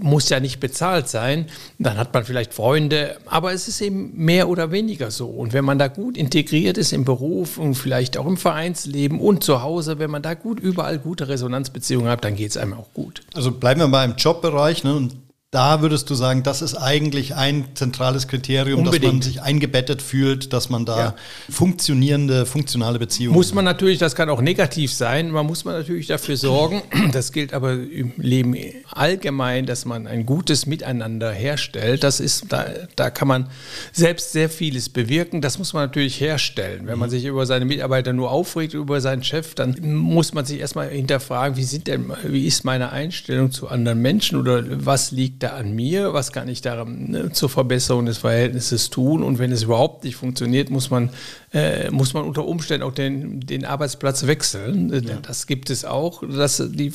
muss 0.00 0.28
ja 0.28 0.40
nicht 0.40 0.60
bezahlt 0.60 1.08
sein, 1.08 1.46
dann 1.78 1.98
hat 1.98 2.14
man 2.14 2.24
vielleicht 2.24 2.54
Freunde, 2.54 3.18
aber 3.26 3.52
es 3.52 3.68
ist 3.68 3.80
eben 3.80 4.12
mehr 4.16 4.48
oder 4.48 4.70
weniger 4.70 5.10
so. 5.10 5.26
Und 5.26 5.52
wenn 5.52 5.64
man 5.64 5.78
da 5.78 5.88
gut 5.88 6.16
integriert 6.16 6.78
ist 6.78 6.92
im 6.92 7.04
Beruf 7.04 7.58
und 7.58 7.74
vielleicht 7.74 8.16
auch 8.16 8.26
im 8.26 8.36
Vereinsleben 8.36 9.20
und 9.20 9.44
zu 9.44 9.62
Hause, 9.62 9.98
wenn 9.98 10.10
man 10.10 10.22
da 10.22 10.34
gut 10.34 10.58
überall 10.60 10.98
gute 10.98 11.28
Resonanzbeziehungen 11.28 12.08
hat, 12.08 12.24
dann 12.24 12.34
geht 12.34 12.50
es 12.50 12.56
einem 12.56 12.74
auch 12.74 12.92
gut. 12.94 13.22
Also 13.34 13.50
bleiben 13.52 13.80
wir 13.80 13.88
mal 13.88 14.04
im 14.04 14.16
Jobbereich. 14.16 14.84
Ne? 14.84 14.94
Und 14.94 15.16
da 15.52 15.80
würdest 15.80 16.10
du 16.10 16.14
sagen, 16.16 16.42
das 16.42 16.60
ist 16.60 16.74
eigentlich 16.74 17.36
ein 17.36 17.66
zentrales 17.74 18.26
Kriterium, 18.26 18.80
Unbedingt. 18.80 19.04
dass 19.04 19.12
man 19.12 19.22
sich 19.22 19.42
eingebettet 19.42 20.02
fühlt, 20.02 20.52
dass 20.52 20.70
man 20.70 20.84
da 20.84 20.98
ja. 20.98 21.14
funktionierende, 21.48 22.46
funktionale 22.46 22.98
Beziehungen 22.98 23.36
Muss 23.36 23.54
man 23.54 23.64
natürlich, 23.64 23.98
das 23.98 24.16
kann 24.16 24.28
auch 24.28 24.40
negativ 24.40 24.92
sein, 24.92 25.30
man 25.30 25.46
muss 25.46 25.64
man 25.64 25.74
natürlich 25.74 26.08
dafür 26.08 26.36
sorgen, 26.36 26.82
das 27.12 27.30
gilt 27.30 27.54
aber 27.54 27.74
im 27.74 28.12
Leben 28.16 28.56
allgemein, 28.90 29.66
dass 29.66 29.84
man 29.84 30.08
ein 30.08 30.26
gutes 30.26 30.66
Miteinander 30.66 31.30
herstellt. 31.30 32.02
Das 32.02 32.18
ist, 32.18 32.46
da, 32.48 32.66
da 32.96 33.10
kann 33.10 33.28
man 33.28 33.48
selbst 33.92 34.32
sehr 34.32 34.50
vieles 34.50 34.88
bewirken. 34.88 35.40
Das 35.40 35.58
muss 35.58 35.72
man 35.72 35.84
natürlich 35.84 36.20
herstellen. 36.20 36.86
Wenn 36.86 36.98
man 36.98 37.08
mhm. 37.08 37.12
sich 37.12 37.24
über 37.24 37.46
seine 37.46 37.66
Mitarbeiter 37.66 38.12
nur 38.12 38.32
aufregt, 38.32 38.74
über 38.74 39.00
seinen 39.00 39.22
Chef, 39.22 39.54
dann 39.54 39.76
muss 39.80 40.34
man 40.34 40.44
sich 40.44 40.58
erstmal 40.58 40.88
hinterfragen, 40.88 41.56
wie 41.56 41.64
sind 41.64 41.86
denn, 41.86 42.12
wie 42.24 42.46
ist 42.46 42.64
meine 42.64 42.90
Einstellung 42.90 43.52
zu 43.52 43.68
anderen 43.68 44.02
Menschen 44.02 44.38
oder 44.40 44.64
was 44.84 45.12
liegt 45.12 45.35
da 45.38 45.46
da 45.46 45.56
an 45.56 45.74
mir, 45.74 46.12
was 46.12 46.32
kann 46.32 46.48
ich 46.48 46.60
da 46.60 46.84
ne, 46.84 47.30
zur 47.32 47.48
Verbesserung 47.48 48.06
des 48.06 48.18
Verhältnisses 48.18 48.90
tun 48.90 49.22
und 49.22 49.38
wenn 49.38 49.52
es 49.52 49.64
überhaupt 49.64 50.04
nicht 50.04 50.16
funktioniert, 50.16 50.70
muss 50.70 50.90
man, 50.90 51.10
äh, 51.52 51.90
muss 51.90 52.14
man 52.14 52.24
unter 52.24 52.46
Umständen 52.46 52.82
auch 52.82 52.92
den, 52.92 53.40
den 53.40 53.64
Arbeitsplatz 53.64 54.26
wechseln. 54.26 54.92
Äh, 54.92 55.00
ja. 55.00 55.18
Das 55.22 55.46
gibt 55.46 55.70
es 55.70 55.84
auch, 55.84 56.22
dass 56.26 56.62
die, 56.70 56.92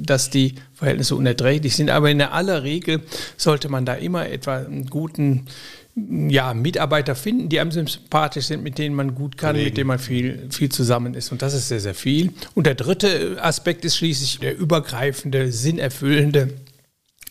dass 0.00 0.30
die 0.30 0.54
Verhältnisse 0.74 1.16
unerträglich 1.16 1.76
sind, 1.76 1.90
aber 1.90 2.10
in 2.10 2.22
aller 2.22 2.62
Regel 2.62 3.00
sollte 3.36 3.68
man 3.68 3.84
da 3.84 3.94
immer 3.94 4.28
etwa 4.28 4.58
einen 4.58 4.86
guten 4.86 5.46
ja, 6.28 6.54
Mitarbeiter 6.54 7.16
finden, 7.16 7.48
die 7.48 7.60
einem 7.60 7.72
sympathisch 7.72 8.46
sind, 8.46 8.62
mit 8.62 8.78
denen 8.78 8.94
man 8.94 9.14
gut 9.14 9.36
kann, 9.36 9.50
Kollegen. 9.50 9.64
mit 9.66 9.76
denen 9.76 9.88
man 9.88 9.98
viel, 9.98 10.46
viel 10.50 10.70
zusammen 10.70 11.14
ist. 11.14 11.32
Und 11.32 11.42
das 11.42 11.52
ist 11.52 11.68
sehr, 11.68 11.80
sehr 11.80 11.94
viel. 11.94 12.32
Und 12.54 12.66
der 12.66 12.76
dritte 12.76 13.38
Aspekt 13.42 13.84
ist 13.84 13.96
schließlich 13.96 14.38
der 14.38 14.56
übergreifende, 14.56 15.50
sinnerfüllende 15.50 16.50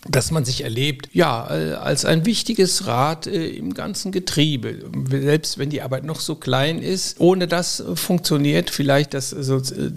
dass 0.07 0.31
man 0.31 0.45
sich 0.45 0.63
erlebt, 0.63 1.09
ja, 1.13 1.49
äh, 1.49 1.73
als 1.73 2.05
ein 2.05 2.25
wichtiges 2.25 2.87
Rad 2.87 3.27
äh, 3.27 3.49
im 3.49 3.73
ganzen 3.73 4.11
Getriebe. 4.11 4.89
Selbst 5.09 5.57
wenn 5.57 5.69
die 5.69 5.81
Arbeit 5.81 6.05
noch 6.05 6.21
so 6.21 6.35
klein 6.35 6.81
ist, 6.81 7.19
ohne 7.19 7.47
das 7.47 7.83
funktioniert 7.95 8.69
vielleicht 8.69 9.13
das, 9.13 9.35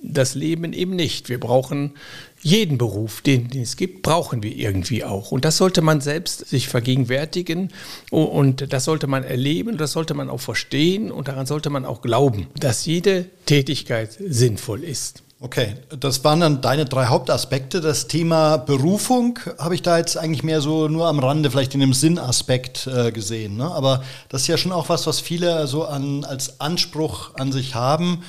das 0.03 0.35
Leben 0.35 0.73
eben 0.73 0.97
nicht. 0.97 1.29
Wir 1.29 1.39
brauchen 1.39 1.93
jeden 2.41 2.77
Beruf, 2.77 3.21
den, 3.21 3.49
den, 3.49 3.63
es 3.63 3.77
gibt, 3.77 4.03
brauchen 4.03 4.43
wir 4.43 4.55
irgendwie 4.57 5.05
auch. 5.05 5.31
Und 5.31 5.45
das 5.45 5.57
sollte 5.57 5.81
man 5.81 6.01
selbst 6.01 6.49
sich 6.49 6.69
vergegenwärtigen 6.69 7.71
und 8.11 8.73
das 8.73 8.85
sollte 8.85 9.07
man 9.07 9.23
erleben, 9.23 9.77
das 9.77 9.93
sollte 9.93 10.15
man 10.15 10.29
auch 10.29 10.41
verstehen 10.41 11.13
und 11.13 11.29
daran 11.29 11.47
sollte 11.47 11.71
man 11.71 11.85
auch 11.85 12.03
glauben, 12.03 12.49
dass 12.59 12.85
jede 12.85 13.27
Tätigkeit 13.47 14.19
sinnvoll 14.19 14.83
ist. 14.83 15.23
Okay, 15.45 15.75
das 15.99 16.23
waren 16.23 16.39
dann 16.39 16.61
deine 16.61 16.85
drei 16.85 17.07
Hauptaspekte. 17.07 17.81
Das 17.81 18.07
Thema 18.07 18.59
Berufung 18.59 19.41
habe 19.59 19.75
ich 19.75 19.83
da 19.83 19.99
jetzt 19.99 20.17
eigentlich 20.17 20.45
mehr 20.45 20.61
so 20.61 20.87
nur 20.87 21.09
am 21.09 21.19
Rande, 21.19 21.51
vielleicht 21.51 21.75
in 21.75 21.81
dem 21.81 21.95
Sinnaspekt 21.95 22.87
äh, 22.87 23.11
gesehen. 23.11 23.57
Ne? 23.57 23.69
Aber 23.69 24.05
das 24.29 24.43
ist 24.43 24.47
ja 24.47 24.57
schon 24.57 24.71
auch 24.71 24.89
was, 24.89 25.09
was 25.09 25.19
viele 25.19 25.67
so 25.67 25.85
an, 25.85 26.25
als 26.25 26.61
Anspruch 26.61 27.35
an 27.35 27.51
sich 27.51 27.75
haben. 27.75 28.23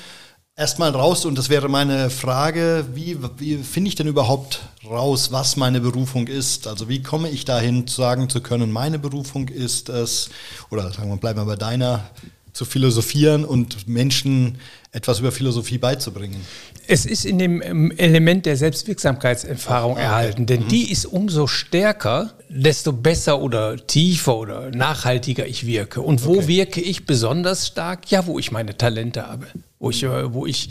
Erstmal 0.55 0.89
raus, 0.89 1.25
und 1.25 1.38
das 1.38 1.50
wäre 1.50 1.70
meine 1.70 2.10
Frage, 2.10 2.88
wie, 2.96 3.20
wie 3.38 3.58
finde 3.58 3.89
ich 3.89 3.96
denn 3.96 4.08
überhaupt 4.08 4.62
raus, 4.84 5.32
was 5.32 5.55
meine 5.55 5.82
Berufung 5.82 6.25
ist? 6.25 6.65
Also 6.65 6.89
wie 6.89 7.03
komme 7.03 7.29
ich 7.29 7.46
dahin, 7.46 7.86
sagen 7.86 8.27
zu 8.27 8.41
können, 8.41 8.72
meine 8.72 8.98
Berufung 8.98 9.50
ist 9.50 9.89
es, 9.89 10.32
oder 10.72 10.91
sagen 10.91 11.10
wir, 11.10 11.17
bleiben 11.17 11.39
wir 11.39 11.46
bei 11.46 11.58
deiner, 11.58 12.05
zu 12.53 12.65
philosophieren 12.65 13.46
und 13.46 13.88
Menschen 13.88 14.58
etwas 14.93 15.19
über 15.19 15.31
Philosophie 15.31 15.79
beizubringen. 15.79 16.45
Es 16.88 17.05
ist 17.05 17.25
in 17.25 17.39
dem 17.39 17.62
ähm, 17.62 17.91
Element 17.97 18.45
der 18.45 18.55
Selbstwirksamkeitserfahrung 18.55 19.97
erhalten, 19.97 20.45
denn 20.45 20.62
mhm. 20.62 20.67
die 20.67 20.91
ist 20.91 21.05
umso 21.05 21.47
stärker, 21.47 22.33
desto 22.47 22.93
besser 22.93 23.41
oder 23.41 23.75
tiefer 23.75 24.38
oder 24.38 24.69
nachhaltiger 24.69 25.47
ich 25.47 25.65
wirke. 25.65 26.01
Und 26.01 26.25
wo 26.25 26.38
okay. 26.38 26.47
wirke 26.47 26.81
ich 26.81 27.05
besonders 27.05 27.67
stark? 27.67 28.12
Ja, 28.12 28.27
wo 28.27 28.38
ich 28.38 28.51
meine 28.51 28.77
Talente 28.77 29.27
habe 29.27 29.47
wo 29.83 29.89
ich, 29.89 30.03
äh, 30.03 30.33
wo 30.33 30.45
ich 30.45 30.69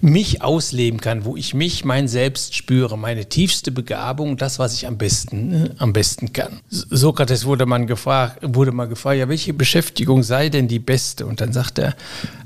mich 0.00 0.40
ausleben 0.40 1.00
kann, 1.00 1.24
wo 1.24 1.36
ich 1.36 1.52
mich, 1.52 1.84
mein 1.84 2.06
Selbst 2.06 2.54
spüre, 2.54 2.96
meine 2.96 3.26
tiefste 3.26 3.72
Begabung, 3.72 4.36
das, 4.36 4.60
was 4.60 4.74
ich 4.74 4.86
am 4.86 4.98
besten, 4.98 5.52
äh, 5.52 5.70
am 5.78 5.92
besten 5.92 6.32
kann. 6.32 6.60
Sokrates 6.70 7.44
wurde 7.44 7.66
man 7.66 7.88
gefragt, 7.88 8.38
wurde 8.42 8.70
mal 8.70 8.86
gefragt, 8.86 9.18
ja, 9.18 9.28
welche 9.28 9.52
Beschäftigung 9.52 10.22
sei 10.22 10.48
denn 10.48 10.68
die 10.68 10.78
beste? 10.78 11.26
Und 11.26 11.40
dann 11.40 11.52
sagt 11.52 11.80
er, 11.80 11.96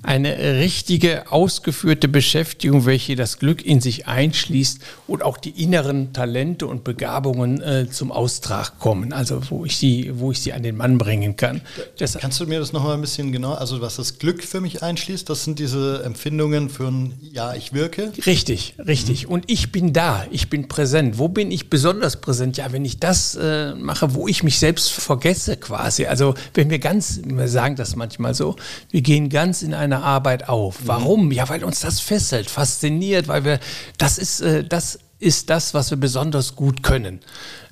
eine 0.03 0.39
richtige, 0.59 1.31
ausgeführte 1.31 2.09
Beschäftigung, 2.09 2.87
welche 2.87 3.15
das 3.15 3.39
Glück 3.39 3.65
in 3.65 3.81
sich 3.81 4.07
einschließt 4.07 4.81
und 5.07 5.23
auch 5.23 5.37
die 5.37 5.63
inneren 5.63 6.15
Talente 6.15 6.67
und 6.67 6.85
Begabungen 6.85 7.61
äh, 7.61 7.91
zum 7.91 8.11
Austrag 8.11 8.79
kommen, 8.79 9.13
also 9.13 9.43
wo 9.51 9.67
ich 9.67 9.77
sie, 9.77 10.13
wo 10.15 10.31
ich 10.33 10.41
sie 10.41 10.55
an 10.55 10.63
den 10.63 10.77
Mann 10.77 10.97
bringen 10.97 11.37
kann. 11.37 11.61
Das 11.99 12.17
Kannst 12.17 12.41
du 12.41 12.47
mir 12.47 12.59
das 12.59 12.73
nochmal 12.73 12.95
ein 12.95 13.01
bisschen 13.03 13.33
genau, 13.33 13.53
also 13.53 13.83
was 13.83 13.97
das 13.97 14.19
Glück 14.19 14.43
für 14.43 14.63
mich 14.63 14.83
einschließt, 14.83 15.29
das 15.29 15.45
sind 15.45 15.59
diese 15.59 16.06
Empfindungen 16.07 16.71
für 16.71 16.89
ein 16.89 17.15
Ja, 17.21 17.55
ich 17.55 17.73
wirke? 17.73 18.13
Richtig, 18.25 18.75
richtig. 18.79 19.27
Mhm. 19.27 19.33
Und 19.33 19.45
ich 19.51 19.73
bin 19.73 19.93
da, 19.93 20.25
ich 20.31 20.49
bin 20.49 20.69
präsent. 20.69 21.19
Wo 21.19 21.29
bin 21.29 21.51
ich 21.51 21.69
besonders 21.69 22.21
präsent? 22.21 22.57
Ja, 22.57 22.73
wenn 22.73 22.85
ich 22.85 22.99
das 22.99 23.35
äh, 23.35 23.75
mache, 23.75 24.15
wo 24.15 24.29
ich 24.29 24.43
mich 24.43 24.59
selbst 24.59 24.91
vergesse 24.91 25.57
quasi. 25.57 26.07
Also 26.07 26.35
wenn 26.55 26.71
wir 26.71 26.79
ganz, 26.79 27.21
wir 27.25 27.49
sagen 27.49 27.77
das 27.77 27.97
manchmal 27.97 28.35
so, 28.35 28.57
wir 28.91 29.03
gehen 29.03 29.29
ganz 29.29 29.63
in 29.63 29.75
eine 29.75 30.03
Arbeit 30.03 30.49
auf. 30.49 30.83
Mhm. 30.83 30.89
Warum? 30.89 31.33
Ja, 31.33 31.49
weil 31.49 31.65
uns 31.65 31.81
das 31.81 32.01
fesselt, 32.01 32.49
fasziniert, 32.49 33.29
weil 33.29 33.45
wir, 33.45 33.61
das 33.99 34.19
ist, 34.19 34.41
äh, 34.41 34.65
das 34.65 34.99
ist 35.19 35.49
das, 35.49 35.73
was 35.73 35.91
wir 35.91 35.97
besonders 35.97 36.57
gut 36.57 36.83
können. 36.83 37.21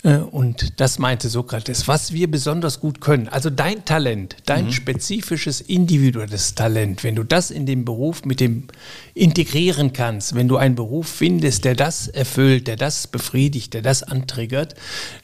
Äh, 0.03 0.17
und 0.19 0.81
das 0.81 0.99
meinte 0.99 1.29
Sokrates, 1.29 1.89
was 1.89 2.13
wir 2.13 2.31
besonders 2.31 2.81
gut 2.81 3.01
können. 3.01 3.29
Also 3.29 3.51
dein 3.51 3.85
Talent, 3.85 4.37
dein 4.47 4.67
mhm. 4.67 4.73
spezifisches 4.73 5.61
individuelles 5.61 6.55
Talent, 6.55 7.05
wenn 7.05 7.17
du 7.17 7.23
das 7.23 7.51
in 7.51 7.67
dem 7.67 7.85
Beruf 7.85 8.25
mit 8.25 8.41
dem 8.41 8.69
integrieren 9.15 9.93
kannst, 9.93 10.35
wenn 10.35 10.49
du 10.49 10.57
einen 10.57 10.75
Beruf 10.75 11.09
findest, 11.09 11.65
der 11.65 11.75
das 11.75 12.09
erfüllt, 12.09 12.67
der 12.67 12.77
das 12.77 13.07
befriedigt, 13.07 13.75
der 13.75 13.83
das 13.83 14.03
antriggert, 14.03 14.75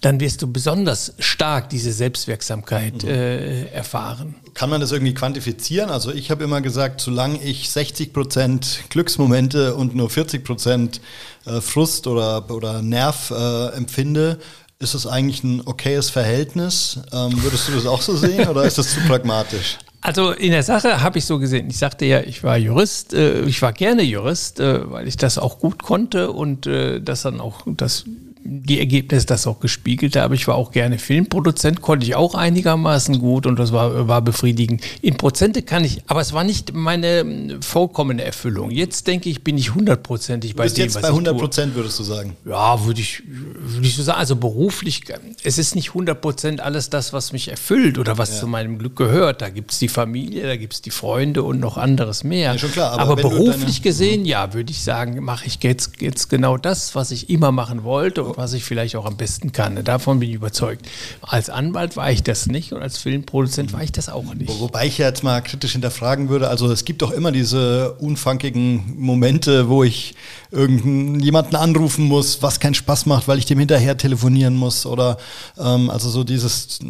dann 0.00 0.20
wirst 0.20 0.42
du 0.42 0.52
besonders 0.52 1.14
stark 1.18 1.70
diese 1.70 1.92
Selbstwirksamkeit 1.92 3.02
mhm. 3.02 3.08
äh, 3.08 3.64
erfahren. 3.66 4.34
Kann 4.54 4.68
man 4.68 4.80
das 4.80 4.92
irgendwie 4.92 5.14
quantifizieren? 5.14 5.90
Also 5.90 6.12
ich 6.12 6.30
habe 6.30 6.44
immer 6.44 6.60
gesagt, 6.60 7.00
solange 7.00 7.42
ich 7.42 7.70
60 7.70 8.12
Prozent 8.12 8.80
Glücksmomente 8.90 9.74
und 9.74 9.94
nur 9.94 10.10
40 10.10 10.44
Prozent 10.44 11.00
äh, 11.46 11.60
Frust 11.60 12.06
oder, 12.06 12.50
oder 12.50 12.82
Nerv 12.82 13.30
äh, 13.30 13.76
empfinde, 13.76 14.38
ist 14.78 14.94
es 14.94 15.06
eigentlich 15.06 15.44
ein 15.44 15.62
okayes 15.66 16.10
Verhältnis? 16.10 17.00
Ähm, 17.12 17.42
würdest 17.42 17.68
du 17.68 17.72
das 17.72 17.86
auch 17.86 18.00
so 18.00 18.16
sehen 18.16 18.48
oder 18.48 18.64
ist 18.64 18.78
das 18.78 18.94
zu 18.94 19.00
pragmatisch? 19.00 19.78
Also 20.00 20.30
in 20.30 20.52
der 20.52 20.62
Sache 20.62 21.02
habe 21.02 21.18
ich 21.18 21.26
so 21.26 21.38
gesehen, 21.38 21.68
ich 21.68 21.76
sagte 21.76 22.06
ja, 22.06 22.20
ich 22.20 22.42
war 22.42 22.56
Jurist, 22.56 23.12
äh, 23.12 23.42
ich 23.42 23.60
war 23.60 23.74
gerne 23.74 24.02
Jurist, 24.02 24.58
äh, 24.58 24.90
weil 24.90 25.06
ich 25.06 25.18
das 25.18 25.36
auch 25.36 25.58
gut 25.58 25.82
konnte 25.82 26.32
und 26.32 26.66
äh, 26.66 27.00
das 27.02 27.22
dann 27.22 27.40
auch 27.40 27.62
das 27.66 28.04
die 28.42 28.78
Ergebnisse 28.78 29.26
das 29.26 29.46
auch 29.46 29.60
gespiegelt 29.60 30.16
habe. 30.16 30.34
Ich 30.34 30.48
war 30.48 30.54
auch 30.54 30.72
gerne 30.72 30.98
Filmproduzent, 30.98 31.82
konnte 31.82 32.06
ich 32.06 32.14
auch 32.14 32.34
einigermaßen 32.34 33.18
gut 33.18 33.46
und 33.46 33.58
das 33.58 33.72
war, 33.72 34.08
war 34.08 34.22
befriedigend. 34.22 34.82
In 35.02 35.16
Prozente 35.16 35.62
kann 35.62 35.84
ich, 35.84 36.02
aber 36.06 36.20
es 36.20 36.32
war 36.32 36.42
nicht 36.44 36.72
meine 36.72 37.20
hm, 37.20 37.62
vollkommene 37.62 38.24
Erfüllung. 38.24 38.70
Jetzt 38.70 39.06
denke 39.06 39.28
ich, 39.28 39.44
bin 39.44 39.58
ich 39.58 39.74
hundertprozentig 39.74 40.56
bei 40.56 40.68
dem, 40.68 40.84
jetzt 40.84 40.94
was 40.94 41.02
bei 41.02 41.08
100 41.08 41.36
Prozent 41.36 41.74
würdest 41.74 41.98
du 41.98 42.02
sagen? 42.02 42.36
Ja, 42.46 42.84
würde 42.84 43.00
ich, 43.00 43.22
würde 43.26 43.86
ich 43.86 43.94
so 43.94 44.02
sagen. 44.02 44.18
Also 44.18 44.36
beruflich, 44.36 45.02
es 45.44 45.58
ist 45.58 45.74
nicht 45.74 45.88
100 45.88 46.20
Prozent 46.20 46.60
alles 46.60 46.88
das, 46.88 47.12
was 47.12 47.32
mich 47.32 47.48
erfüllt 47.48 47.98
oder 47.98 48.16
was 48.16 48.30
ja. 48.30 48.40
zu 48.40 48.46
meinem 48.46 48.78
Glück 48.78 48.96
gehört. 48.96 49.42
Da 49.42 49.50
gibt 49.50 49.72
es 49.72 49.78
die 49.78 49.88
Familie, 49.88 50.46
da 50.46 50.56
gibt 50.56 50.72
es 50.72 50.80
die 50.80 50.90
Freunde 50.90 51.42
und 51.42 51.60
noch 51.60 51.76
anderes 51.76 52.24
mehr. 52.24 52.52
Ja, 52.52 52.58
schon 52.58 52.72
klar. 52.72 52.92
Aber, 52.92 53.12
aber 53.12 53.16
beruflich 53.16 53.82
gesehen, 53.82 54.24
ja, 54.24 54.54
würde 54.54 54.70
ich 54.70 54.82
sagen, 54.82 55.22
mache 55.22 55.46
ich 55.46 55.62
jetzt, 55.62 56.00
jetzt 56.00 56.30
genau 56.30 56.56
das, 56.56 56.94
was 56.94 57.10
ich 57.10 57.28
immer 57.28 57.52
machen 57.52 57.84
wollte 57.84 58.29
was 58.36 58.52
ich 58.52 58.64
vielleicht 58.64 58.96
auch 58.96 59.06
am 59.06 59.16
besten 59.16 59.52
kann. 59.52 59.82
Davon 59.84 60.20
bin 60.20 60.28
ich 60.28 60.34
überzeugt. 60.34 60.86
Als 61.22 61.50
Anwalt 61.50 61.96
war 61.96 62.10
ich 62.10 62.22
das 62.22 62.46
nicht 62.46 62.72
und 62.72 62.82
als 62.82 62.98
Filmproduzent 62.98 63.72
war 63.72 63.82
ich 63.82 63.92
das 63.92 64.08
auch 64.08 64.34
nicht. 64.34 64.60
Wobei 64.60 64.86
ich 64.86 64.98
jetzt 64.98 65.22
mal 65.22 65.40
kritisch 65.40 65.72
hinterfragen 65.72 66.28
würde, 66.28 66.48
also 66.48 66.70
es 66.70 66.84
gibt 66.84 67.02
doch 67.02 67.10
immer 67.10 67.32
diese 67.32 67.94
unfunkigen 67.94 68.94
Momente, 68.98 69.68
wo 69.68 69.84
ich 69.84 70.14
irgendjemanden 70.50 71.56
anrufen 71.56 72.04
muss, 72.06 72.42
was 72.42 72.60
keinen 72.60 72.74
Spaß 72.74 73.06
macht, 73.06 73.28
weil 73.28 73.38
ich 73.38 73.46
dem 73.46 73.58
hinterher 73.58 73.96
telefonieren 73.96 74.56
muss 74.56 74.86
oder 74.86 75.18
ähm, 75.58 75.90
also 75.90 76.10
so 76.10 76.24
dieses. 76.24 76.80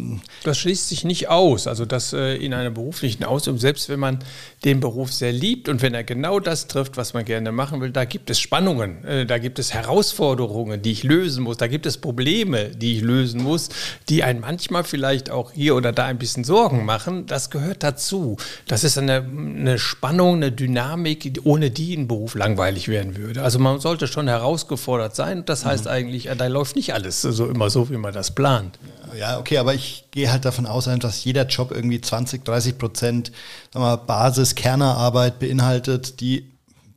Das 0.43 0.57
schließt 0.57 0.89
sich 0.89 1.03
nicht 1.03 1.29
aus. 1.29 1.67
Also 1.67 1.85
das 1.85 2.13
äh, 2.13 2.35
in 2.35 2.53
einer 2.53 2.71
beruflichen 2.71 3.23
Ausübung, 3.23 3.59
selbst 3.59 3.89
wenn 3.89 3.99
man 3.99 4.19
den 4.65 4.79
Beruf 4.79 5.13
sehr 5.13 5.31
liebt 5.31 5.69
und 5.69 5.81
wenn 5.81 5.93
er 5.93 6.03
genau 6.03 6.39
das 6.39 6.67
trifft, 6.67 6.97
was 6.97 7.13
man 7.13 7.25
gerne 7.25 7.51
machen 7.51 7.81
will, 7.81 7.91
da 7.91 8.05
gibt 8.05 8.29
es 8.29 8.39
Spannungen, 8.39 9.03
äh, 9.05 9.25
da 9.25 9.37
gibt 9.37 9.59
es 9.59 9.73
Herausforderungen, 9.73 10.81
die 10.81 10.91
ich 10.91 11.03
lösen 11.31 11.43
muss, 11.43 11.57
da 11.57 11.67
gibt 11.67 11.85
es 11.85 11.97
Probleme, 11.97 12.69
die 12.69 12.97
ich 12.97 13.01
lösen 13.01 13.41
muss, 13.41 13.69
die 14.09 14.23
einen 14.23 14.41
manchmal 14.41 14.83
vielleicht 14.83 15.29
auch 15.29 15.53
hier 15.53 15.75
oder 15.75 15.93
da 15.93 16.05
ein 16.05 16.17
bisschen 16.17 16.43
Sorgen 16.43 16.83
machen. 16.83 17.25
Das 17.25 17.49
gehört 17.49 17.83
dazu. 17.83 18.35
Das 18.67 18.83
ist 18.83 18.97
eine, 18.97 19.25
eine 19.25 19.79
Spannung, 19.79 20.35
eine 20.35 20.51
Dynamik, 20.51 21.39
ohne 21.43 21.71
die 21.71 21.95
ein 21.95 22.07
Beruf 22.07 22.35
langweilig 22.35 22.89
werden 22.89 23.15
würde. 23.15 23.43
Also 23.43 23.59
man 23.59 23.79
sollte 23.79 24.07
schon 24.07 24.27
herausgefordert 24.27 25.15
sein. 25.15 25.45
Das 25.45 25.63
heißt 25.63 25.85
mhm. 25.85 25.91
eigentlich, 25.91 26.29
da 26.37 26.47
läuft 26.47 26.75
nicht 26.75 26.93
alles 26.93 27.21
so 27.21 27.47
immer 27.47 27.69
so, 27.69 27.89
wie 27.89 27.97
man 27.97 28.13
das 28.13 28.31
plant. 28.31 28.77
Ja, 29.17 29.39
okay, 29.39 29.57
aber 29.57 29.73
ich 29.73 30.05
gehe 30.11 30.31
halt 30.31 30.45
davon 30.45 30.65
aus, 30.65 30.89
dass 30.99 31.23
jeder 31.23 31.45
Job 31.45 31.71
irgendwie 31.71 32.01
20, 32.01 32.43
30 32.43 32.77
Prozent 32.77 33.31
Basis, 33.73 34.55
Kernerarbeit 34.55 35.39
beinhaltet, 35.39 36.19
die 36.19 36.51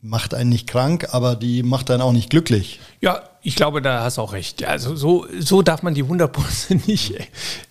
macht 0.05 0.35
einen 0.35 0.51
nicht 0.51 0.69
krank, 0.69 1.09
aber 1.13 1.35
die 1.35 1.63
macht 1.63 1.91
einen 1.91 2.03
auch 2.03 2.13
nicht 2.13 2.31
glücklich. 2.31 2.79
Ja, 3.01 3.23
ich 3.47 3.57
glaube, 3.57 3.83
da 3.83 4.03
hast 4.03 4.17
du 4.17 4.23
auch 4.23 4.33
recht. 4.33 4.65
Also 4.65 4.97
so, 4.97 5.27
so 5.39 5.61
darf 5.61 5.83
man 5.83 5.93
die 5.93 6.09
Wunderpose 6.09 6.77
nicht, 6.87 7.13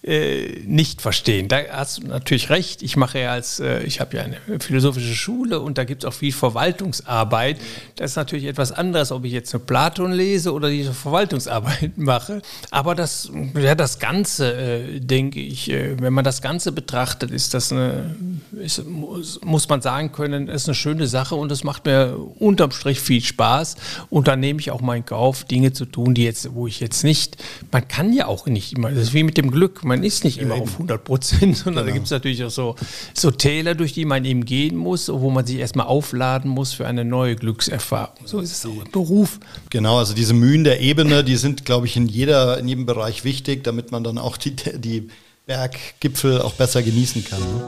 äh, 0.03 0.59
nicht 0.67 1.01
verstehen. 1.01 1.47
Da 1.47 1.61
hast 1.71 1.97
du 1.97 2.07
natürlich 2.07 2.51
recht. 2.51 2.83
Ich 2.83 2.95
mache 2.95 3.19
ja 3.19 3.31
als, 3.31 3.59
äh, 3.59 3.81
ich 3.81 3.99
habe 3.99 4.15
ja 4.15 4.23
eine 4.23 4.59
philosophische 4.59 5.15
Schule 5.15 5.59
und 5.59 5.79
da 5.79 5.83
gibt 5.83 6.03
es 6.03 6.07
auch 6.07 6.13
viel 6.13 6.31
Verwaltungsarbeit. 6.31 7.57
Das 7.95 8.11
ist 8.11 8.17
natürlich 8.17 8.45
etwas 8.45 8.71
anderes, 8.71 9.11
ob 9.11 9.25
ich 9.25 9.31
jetzt 9.31 9.51
eine 9.55 9.63
Platon 9.63 10.11
lese 10.11 10.53
oder 10.53 10.69
diese 10.69 10.93
Verwaltungsarbeit 10.93 11.93
mache. 11.97 12.43
Aber 12.69 12.93
das, 12.93 13.31
ja, 13.59 13.73
das 13.73 13.97
Ganze, 13.97 14.53
äh, 14.53 14.99
denke 14.99 15.39
ich, 15.39 15.71
äh, 15.71 15.99
wenn 15.99 16.13
man 16.13 16.23
das 16.23 16.43
Ganze 16.43 16.71
betrachtet, 16.71 17.31
ist 17.31 17.55
das 17.55 17.71
eine, 17.71 18.15
ist, 18.61 18.85
muss, 18.87 19.41
muss 19.43 19.67
man 19.67 19.81
sagen 19.81 20.11
können, 20.11 20.49
ist 20.49 20.67
eine 20.67 20.75
schöne 20.75 21.07
Sache 21.07 21.33
und 21.33 21.51
es 21.51 21.63
macht 21.63 21.85
mir 21.85 22.15
unterm 22.37 22.69
Strich 22.69 22.99
viel 22.99 23.23
Spaß. 23.23 23.75
Und 24.11 24.27
dann 24.27 24.39
nehme 24.39 24.59
ich 24.59 24.69
auch 24.69 24.81
meinen 24.81 25.03
Kauf, 25.03 25.45
Dinge 25.45 25.62
Dinge 25.63 25.71
zu 25.73 25.85
tun, 25.85 26.13
die 26.13 26.23
jetzt, 26.23 26.53
wo 26.53 26.67
ich 26.67 26.81
jetzt 26.81 27.05
nicht, 27.05 27.37
man 27.71 27.87
kann 27.87 28.11
ja 28.11 28.27
auch 28.27 28.47
nicht 28.47 28.73
immer, 28.73 28.89
das 28.89 29.03
ist 29.03 29.13
wie 29.13 29.23
mit 29.23 29.37
dem 29.37 29.49
Glück, 29.49 29.85
man 29.85 30.03
ist 30.03 30.25
nicht 30.25 30.39
immer 30.39 30.55
auf 30.55 30.73
100 30.73 31.01
Prozent, 31.03 31.55
sondern 31.63 31.85
genau. 31.85 31.87
da 31.87 31.91
gibt 31.93 32.05
es 32.05 32.11
natürlich 32.11 32.43
auch 32.43 32.49
so, 32.49 32.75
so 33.13 33.31
Täler, 33.31 33.73
durch 33.75 33.93
die 33.93 34.03
man 34.03 34.25
eben 34.25 34.43
gehen 34.43 34.75
muss, 34.75 35.07
wo 35.07 35.29
man 35.29 35.45
sich 35.45 35.59
erstmal 35.59 35.87
aufladen 35.87 36.51
muss 36.51 36.73
für 36.73 36.85
eine 36.85 37.05
neue 37.05 37.37
Glückserfahrung. 37.37 38.25
So 38.25 38.41
ist 38.41 38.51
es 38.51 38.65
auch 38.65 38.83
im 38.83 38.91
Beruf. 38.91 39.39
Genau, 39.69 39.99
also 39.99 40.13
diese 40.13 40.33
Mühen 40.33 40.65
der 40.65 40.81
Ebene, 40.81 41.23
die 41.23 41.37
sind, 41.37 41.63
glaube 41.63 41.85
ich, 41.87 41.95
in, 41.95 42.07
jeder, 42.07 42.57
in 42.57 42.67
jedem 42.67 42.85
Bereich 42.85 43.23
wichtig, 43.23 43.63
damit 43.63 43.91
man 43.91 44.03
dann 44.03 44.17
auch 44.17 44.35
die, 44.35 44.55
die 44.55 45.07
Berggipfel 45.45 46.41
auch 46.41 46.53
besser 46.53 46.83
genießen 46.83 47.23
kann. 47.23 47.39
Ne? 47.39 47.61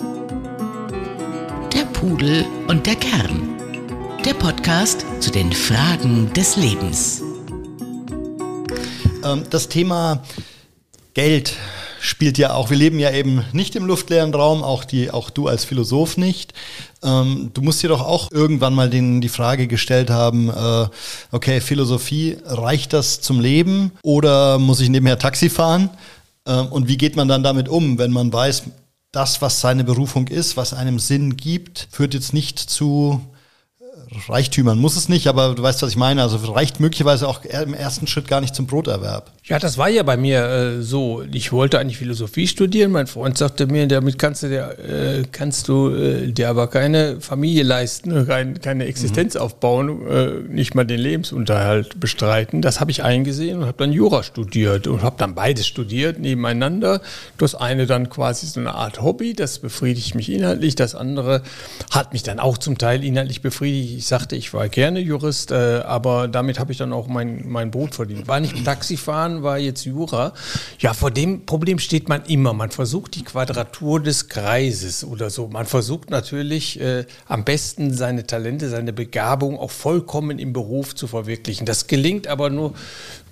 Der 1.74 1.86
Pudel 1.86 2.46
und 2.68 2.86
der 2.86 2.96
Kern. 2.96 3.56
Der 4.26 4.34
Podcast 4.34 5.06
zu 5.20 5.32
den 5.32 5.54
Fragen 5.54 6.34
des 6.34 6.58
Lebens. 6.58 7.22
Ähm, 9.26 9.44
das 9.50 9.68
Thema 9.68 10.24
Geld 11.14 11.54
spielt 12.00 12.38
ja 12.38 12.54
auch, 12.54 12.70
wir 12.70 12.78
leben 12.78 13.00
ja 13.00 13.12
eben 13.12 13.44
nicht 13.52 13.76
im 13.76 13.86
luftleeren 13.86 14.34
Raum, 14.34 14.64
auch, 14.64 14.84
die, 14.84 15.10
auch 15.10 15.32
du 15.32 15.48
als 15.48 15.66
Philosoph 15.66 16.18
nicht. 16.18 16.54
Ähm, 17.04 17.50
du 17.54 17.62
musst 17.62 17.82
dir 17.82 17.88
doch 17.88 18.02
auch 18.02 18.32
irgendwann 18.32 18.76
mal 18.76 18.90
den, 18.90 19.22
die 19.22 19.30
Frage 19.30 19.68
gestellt 19.68 20.12
haben, 20.12 20.50
äh, 20.50 20.88
okay, 21.32 21.62
Philosophie, 21.62 22.38
reicht 22.46 22.94
das 22.94 23.22
zum 23.22 23.40
Leben 23.40 23.92
oder 24.04 24.60
muss 24.60 24.82
ich 24.82 24.90
nebenher 24.90 25.18
Taxi 25.18 25.50
fahren? 25.50 25.90
Ähm, 26.46 26.68
und 26.68 26.88
wie 26.88 26.98
geht 26.98 27.16
man 27.16 27.28
dann 27.28 27.44
damit 27.44 27.68
um, 27.68 27.98
wenn 27.98 28.12
man 28.12 28.32
weiß, 28.32 28.64
das, 29.12 29.42
was 29.42 29.62
seine 29.62 29.84
Berufung 29.84 30.28
ist, 30.28 30.58
was 30.58 30.74
einem 30.74 31.00
Sinn 31.00 31.38
gibt, 31.38 31.88
führt 31.90 32.14
jetzt 32.14 32.34
nicht 32.34 32.60
zu 32.60 33.22
Reichtümern 34.28 34.80
muss 34.80 34.96
es 34.96 35.10
nicht, 35.10 35.28
aber 35.28 35.56
du 35.56 35.64
weißt, 35.64 35.82
was 35.82 35.90
ich 35.92 35.98
meine. 35.98 36.22
Also 36.22 36.38
reicht 36.52 36.80
möglicherweise 36.80 37.28
auch 37.28 37.44
im 37.44 37.74
ersten 37.74 38.08
Schritt 38.08 38.28
gar 38.28 38.42
nicht 38.42 38.56
zum 38.56 38.68
Broterwerb. 38.68 39.32
Ja, 39.48 39.60
das 39.60 39.78
war 39.78 39.90
ja 39.90 40.02
bei 40.02 40.18
mir 40.18 40.44
äh, 40.44 40.82
so. 40.82 41.24
Ich 41.32 41.52
wollte 41.52 41.78
eigentlich 41.78 42.00
Philosophie 42.00 42.48
studieren. 42.48 42.92
Mein 42.92 43.06
Freund 43.06 43.38
sagte 43.38 43.68
mir, 43.68 43.88
damit 43.88 44.18
kannst 44.18 44.42
du 44.42 44.48
dir, 44.50 44.76
äh, 44.80 45.24
kannst 45.32 45.68
du 45.68 45.94
äh, 45.94 46.32
dir 46.32 46.50
aber 46.50 46.66
keine 46.66 47.22
Familie 47.22 47.62
leisten, 47.62 48.26
kein, 48.28 48.60
keine 48.60 48.86
Existenz 48.86 49.36
mhm. 49.36 49.42
aufbauen, 49.42 50.08
äh, 50.08 50.30
nicht 50.52 50.74
mal 50.74 50.84
den 50.84 51.00
Lebensunterhalt 51.00 52.00
bestreiten. 52.00 52.64
Das 52.64 52.80
habe 52.80 52.90
ich 52.90 53.04
eingesehen 53.04 53.60
und 53.60 53.66
habe 53.68 53.78
dann 53.78 53.94
Jura 53.94 54.24
studiert 54.24 54.88
und 54.88 55.04
habe 55.04 55.18
dann 55.20 55.36
beides 55.36 55.68
studiert 55.68 56.18
nebeneinander. 56.18 57.00
Das 57.38 57.54
eine 57.54 57.86
dann 57.86 58.10
quasi 58.10 58.48
so 58.48 58.60
eine 58.60 58.74
Art 58.74 59.04
Hobby, 59.04 59.36
das 59.36 59.60
befriedigt 59.60 60.16
mich 60.16 60.32
inhaltlich. 60.32 60.74
Das 60.74 60.96
andere 60.96 61.44
hat 61.92 62.14
mich 62.14 62.24
dann 62.24 62.40
auch 62.40 62.58
zum 62.58 62.80
Teil 62.80 63.04
inhaltlich 63.04 63.44
befriedigt. 63.44 63.96
Ich 63.96 64.08
sagte, 64.08 64.36
ich 64.36 64.56
war 64.56 64.70
gerne 64.70 65.02
Jurist, 65.02 65.52
äh, 65.52 65.84
aber 65.86 66.28
damit 66.28 66.58
habe 66.58 66.72
ich 66.72 66.80
dann 66.80 66.92
auch 66.92 67.08
mein, 67.08 67.44
mein 67.48 67.70
Brot 67.70 67.94
verdient. 67.94 68.28
War 68.28 68.40
nicht 68.40 68.66
Taxifahren 68.66 69.35
war 69.44 69.58
jetzt 69.58 69.86
Jura. 69.86 70.34
Ja, 70.80 70.94
vor 70.94 71.12
dem 71.12 71.46
Problem 71.46 71.80
steht 71.80 72.10
man 72.10 72.24
immer. 72.26 72.54
Man 72.54 72.72
versucht 72.72 73.16
die 73.16 73.24
Quadratur 73.24 74.02
des 74.02 74.28
Kreises 74.28 75.04
oder 75.04 75.30
so. 75.30 75.48
Man 75.48 75.66
versucht 75.66 76.10
natürlich 76.10 76.80
äh, 76.80 77.06
am 77.28 77.44
besten 77.44 77.94
seine 77.94 78.26
Talente, 78.28 78.70
seine 78.70 78.94
Begabung 78.94 79.58
auch 79.60 79.72
vollkommen 79.72 80.40
im 80.40 80.54
Beruf 80.54 80.96
zu 80.96 81.08
verwirklichen. 81.08 81.66
Das 81.66 81.88
gelingt 81.88 82.28
aber 82.28 82.50
nur 82.50 82.74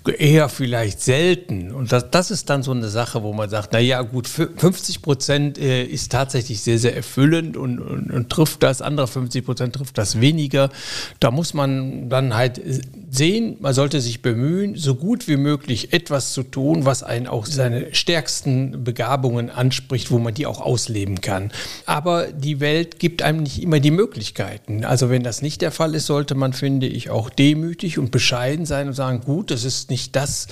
eher 0.08 0.48
vielleicht 0.48 1.00
selten. 1.00 1.72
Und 1.72 1.92
das, 1.92 2.10
das 2.10 2.30
ist 2.30 2.50
dann 2.50 2.62
so 2.62 2.72
eine 2.72 2.88
Sache, 2.88 3.22
wo 3.22 3.32
man 3.32 3.48
sagt, 3.48 3.70
na 3.72 3.78
ja, 3.78 4.02
gut, 4.02 4.28
50 4.28 5.02
Prozent 5.02 5.58
äh, 5.58 5.84
ist 5.84 6.12
tatsächlich 6.12 6.60
sehr, 6.60 6.78
sehr 6.78 6.94
erfüllend 6.94 7.56
und, 7.56 7.78
und, 7.78 8.10
und 8.10 8.30
trifft 8.30 8.62
das, 8.62 8.82
andere 8.82 9.06
50 9.06 9.44
Prozent 9.44 9.74
trifft 9.74 9.96
das 9.98 10.20
weniger. 10.20 10.70
Da 11.20 11.30
muss 11.30 11.54
man 11.54 12.08
dann 12.08 12.34
halt 12.34 12.60
sehen, 13.10 13.56
man 13.60 13.72
sollte 13.72 14.00
sich 14.00 14.22
bemühen, 14.22 14.76
so 14.76 14.94
gut 14.94 15.28
wie 15.28 15.36
möglich 15.36 15.92
etwas 15.92 16.32
zu 16.32 16.42
tun, 16.42 16.84
was 16.84 17.02
einen 17.02 17.26
auch 17.26 17.46
seine 17.46 17.94
stärksten 17.94 18.84
Begabungen 18.84 19.50
anspricht, 19.50 20.10
wo 20.10 20.18
man 20.18 20.34
die 20.34 20.46
auch 20.46 20.60
ausleben 20.60 21.20
kann. 21.20 21.52
Aber 21.86 22.26
die 22.26 22.60
Welt 22.60 22.98
gibt 22.98 23.22
einem 23.22 23.42
nicht 23.42 23.62
immer 23.62 23.80
die 23.80 23.90
Möglichkeiten. 23.90 24.84
Also 24.84 25.10
wenn 25.10 25.22
das 25.22 25.42
nicht 25.42 25.62
der 25.62 25.70
Fall 25.70 25.94
ist, 25.94 26.06
sollte 26.06 26.34
man, 26.34 26.52
finde 26.52 26.86
ich, 26.86 27.10
auch 27.10 27.30
demütig 27.30 27.98
und 27.98 28.10
bescheiden 28.10 28.66
sein 28.66 28.88
und 28.88 28.94
sagen, 28.94 29.20
gut, 29.20 29.50
das 29.50 29.64
ist 29.64 29.90
nicht 29.90 29.93
das, 30.12 30.46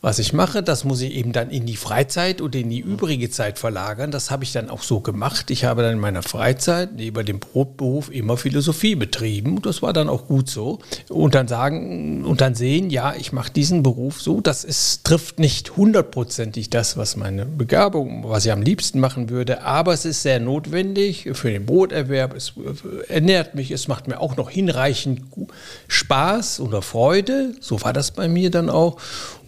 was 0.00 0.18
ich 0.18 0.32
mache. 0.32 0.62
Das 0.62 0.84
muss 0.84 1.00
ich 1.02 1.12
eben 1.14 1.32
dann 1.32 1.50
in 1.50 1.66
die 1.66 1.76
Freizeit 1.76 2.40
oder 2.40 2.58
in 2.58 2.70
die 2.70 2.80
übrige 2.80 3.30
Zeit 3.30 3.58
verlagern. 3.58 4.10
Das 4.10 4.30
habe 4.30 4.44
ich 4.44 4.52
dann 4.52 4.70
auch 4.70 4.82
so 4.82 5.00
gemacht. 5.00 5.50
Ich 5.50 5.64
habe 5.64 5.82
dann 5.82 5.94
in 5.94 5.98
meiner 5.98 6.22
Freizeit 6.22 6.94
neben 6.96 7.24
dem 7.26 7.38
Brotberuf 7.38 8.10
immer 8.10 8.36
Philosophie 8.36 8.94
betrieben. 8.94 9.60
Das 9.62 9.82
war 9.82 9.92
dann 9.92 10.08
auch 10.08 10.26
gut 10.26 10.48
so. 10.48 10.78
Und 11.08 11.34
dann 11.34 11.48
sagen 11.48 12.24
und 12.24 12.40
dann 12.40 12.54
sehen, 12.54 12.90
ja, 12.90 13.14
ich 13.14 13.32
mache 13.32 13.52
diesen 13.52 13.82
Beruf 13.82 14.22
so. 14.22 14.40
Das 14.40 14.64
ist, 14.64 15.04
trifft 15.04 15.38
nicht 15.38 15.76
hundertprozentig 15.76 16.70
das, 16.70 16.96
was 16.96 17.16
meine 17.16 17.44
Begabung, 17.44 18.24
was 18.26 18.46
ich 18.46 18.52
am 18.52 18.62
liebsten 18.62 19.00
machen 19.00 19.28
würde. 19.28 19.62
Aber 19.62 19.92
es 19.92 20.04
ist 20.04 20.22
sehr 20.22 20.40
notwendig 20.40 21.28
für 21.34 21.50
den 21.50 21.66
Broterwerb. 21.66 22.34
Es 22.34 22.54
ernährt 23.08 23.54
mich. 23.54 23.70
Es 23.70 23.86
macht 23.86 24.08
mir 24.08 24.20
auch 24.20 24.36
noch 24.36 24.48
hinreichend 24.48 25.22
Spaß 25.88 26.60
oder 26.60 26.80
Freude. 26.80 27.52
So 27.60 27.82
war 27.82 27.92
das 27.92 28.12
bei 28.12 28.28
mir 28.28 28.50
dann 28.50 28.70
auch. 28.70 28.79